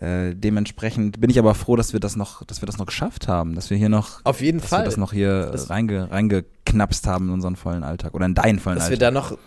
[0.00, 3.28] äh, dementsprechend bin ich aber froh, dass wir das noch, dass wir das noch geschafft
[3.28, 4.80] haben, dass wir hier noch, Auf jeden dass Fall.
[4.80, 8.58] wir das noch hier Das- reinge, reingeknapst haben in unseren vollen Alltag oder in deinen
[8.58, 9.14] vollen dass wir Alltag.
[9.14, 9.38] da noch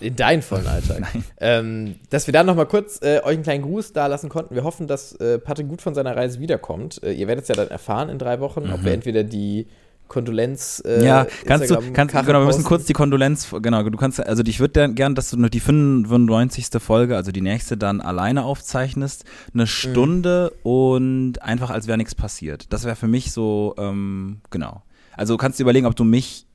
[0.00, 1.04] in deinen vollen Alltag.
[1.40, 4.54] Ähm, dass wir da noch mal kurz äh, euch einen kleinen Gruß da lassen konnten.
[4.54, 7.02] Wir hoffen, dass äh, Patrick gut von seiner Reise wiederkommt.
[7.02, 9.66] Äh, ihr werdet es ja dann erfahren in drei Wochen, ob wir entweder die
[10.08, 11.04] Kondolenz äh, Mhm.
[11.04, 12.68] ja, kannst du, Instagram- kannst, Kachel genau, wir müssen posten.
[12.68, 16.66] kurz die Kondolenz, genau, du kannst, also ich würde gern, dass du nur die 95.
[16.80, 19.60] Folge, also die nächste dann alleine aufzeichnest, Mhm.
[19.60, 22.72] eine Stunde und einfach als wäre nichts passiert.
[22.72, 24.82] Das wäre für mich so, ähm, genau.
[25.16, 26.46] Also kannst du überlegen, ob du mich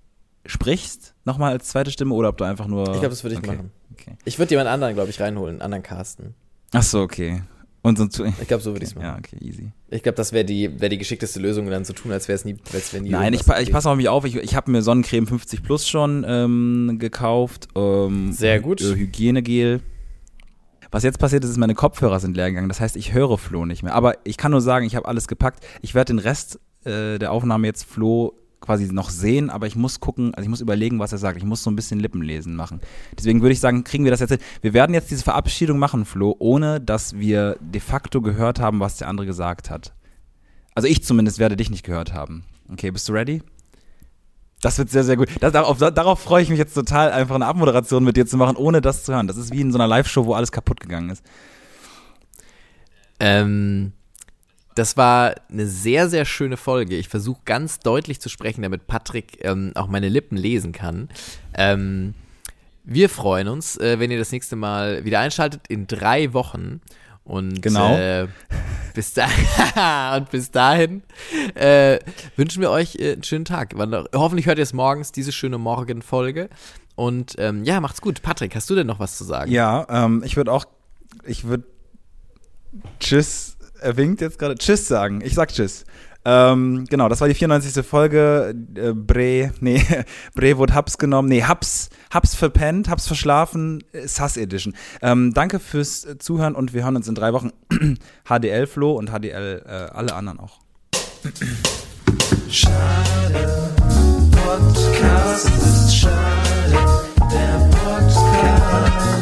[0.45, 2.83] sprichst, nochmal als zweite Stimme, oder ob du einfach nur.
[2.83, 3.71] Ich glaube, das würde ich okay, machen.
[3.93, 4.15] Okay.
[4.25, 6.33] Ich würde jemand anderen, glaube ich, reinholen, einen anderen Casten.
[6.71, 7.41] Ach so, okay.
[7.81, 9.05] Und so zu, Ich glaube, so würde ich es machen.
[9.05, 9.71] ja, okay, easy.
[9.89, 12.43] Ich glaube, das wäre die, wär die geschickteste Lösung, dann zu tun, als wäre es
[12.43, 14.25] nie, als nie Nein, ich, ich passe auf mich auf.
[14.25, 17.69] Ich, ich habe mir Sonnencreme 50 Plus schon ähm, gekauft.
[17.75, 18.81] Ähm, Sehr gut.
[18.81, 19.81] Äh, Hygienegel.
[20.91, 22.67] Was jetzt passiert ist, ist, meine Kopfhörer sind leer gegangen.
[22.67, 23.93] Das heißt, ich höre Flo nicht mehr.
[23.93, 25.65] Aber ich kann nur sagen, ich habe alles gepackt.
[25.81, 28.33] Ich werde den Rest äh, der Aufnahme jetzt Flo
[28.69, 31.39] quasi noch sehen, aber ich muss gucken, also ich muss überlegen, was er sagt.
[31.39, 32.81] Ich muss so ein bisschen Lippenlesen machen.
[33.17, 34.39] Deswegen würde ich sagen, kriegen wir das jetzt hin.
[34.61, 38.97] Wir werden jetzt diese Verabschiedung machen, Flo, ohne dass wir de facto gehört haben, was
[38.97, 39.95] der andere gesagt hat.
[40.75, 42.43] Also ich zumindest werde dich nicht gehört haben.
[42.71, 43.41] Okay, bist du ready?
[44.61, 45.29] Das wird sehr, sehr gut.
[45.39, 48.55] Das, darauf, darauf freue ich mich jetzt total, einfach eine Abmoderation mit dir zu machen,
[48.55, 49.25] ohne das zu hören.
[49.25, 51.25] Das ist wie in so einer Live-Show, wo alles kaputt gegangen ist.
[53.19, 53.93] Ähm,
[54.75, 56.95] das war eine sehr, sehr schöne Folge.
[56.95, 61.09] Ich versuche ganz deutlich zu sprechen, damit Patrick ähm, auch meine Lippen lesen kann.
[61.53, 62.13] Ähm,
[62.83, 66.81] wir freuen uns, äh, wenn ihr das nächste Mal wieder einschaltet in drei Wochen.
[67.23, 67.95] Und Genau.
[67.95, 68.27] äh,
[68.95, 69.27] bis da
[70.17, 71.03] und bis dahin
[71.53, 71.99] äh,
[72.37, 73.75] wünschen wir euch äh, einen schönen Tag.
[74.15, 76.49] Hoffentlich hört ihr es morgens, diese schöne Morgenfolge.
[76.95, 78.21] Und ähm, ja, macht's gut.
[78.23, 79.51] Patrick, hast du denn noch was zu sagen?
[79.51, 80.65] Ja, ähm, ich würde auch,
[81.23, 81.65] ich würde
[82.99, 85.21] Tschüss, er winkt jetzt gerade, Tschüss sagen.
[85.23, 85.85] Ich sag Tschüss.
[86.25, 87.85] Ähm, genau, das war die 94.
[87.85, 88.53] Folge.
[88.75, 89.81] Äh, Bre, nee,
[90.35, 91.29] Bre wurde Habs genommen.
[91.29, 94.75] Nee, Habs, Habs verpennt, Habs verschlafen, äh, Sass Edition.
[95.01, 97.51] Ähm, danke fürs äh, Zuhören und wir hören uns in drei Wochen.
[98.27, 100.59] HDL Flo und HDL äh, alle anderen auch.
[102.49, 103.71] Schade,
[104.31, 106.77] Podcast ist schade,
[107.31, 109.18] der Podcast.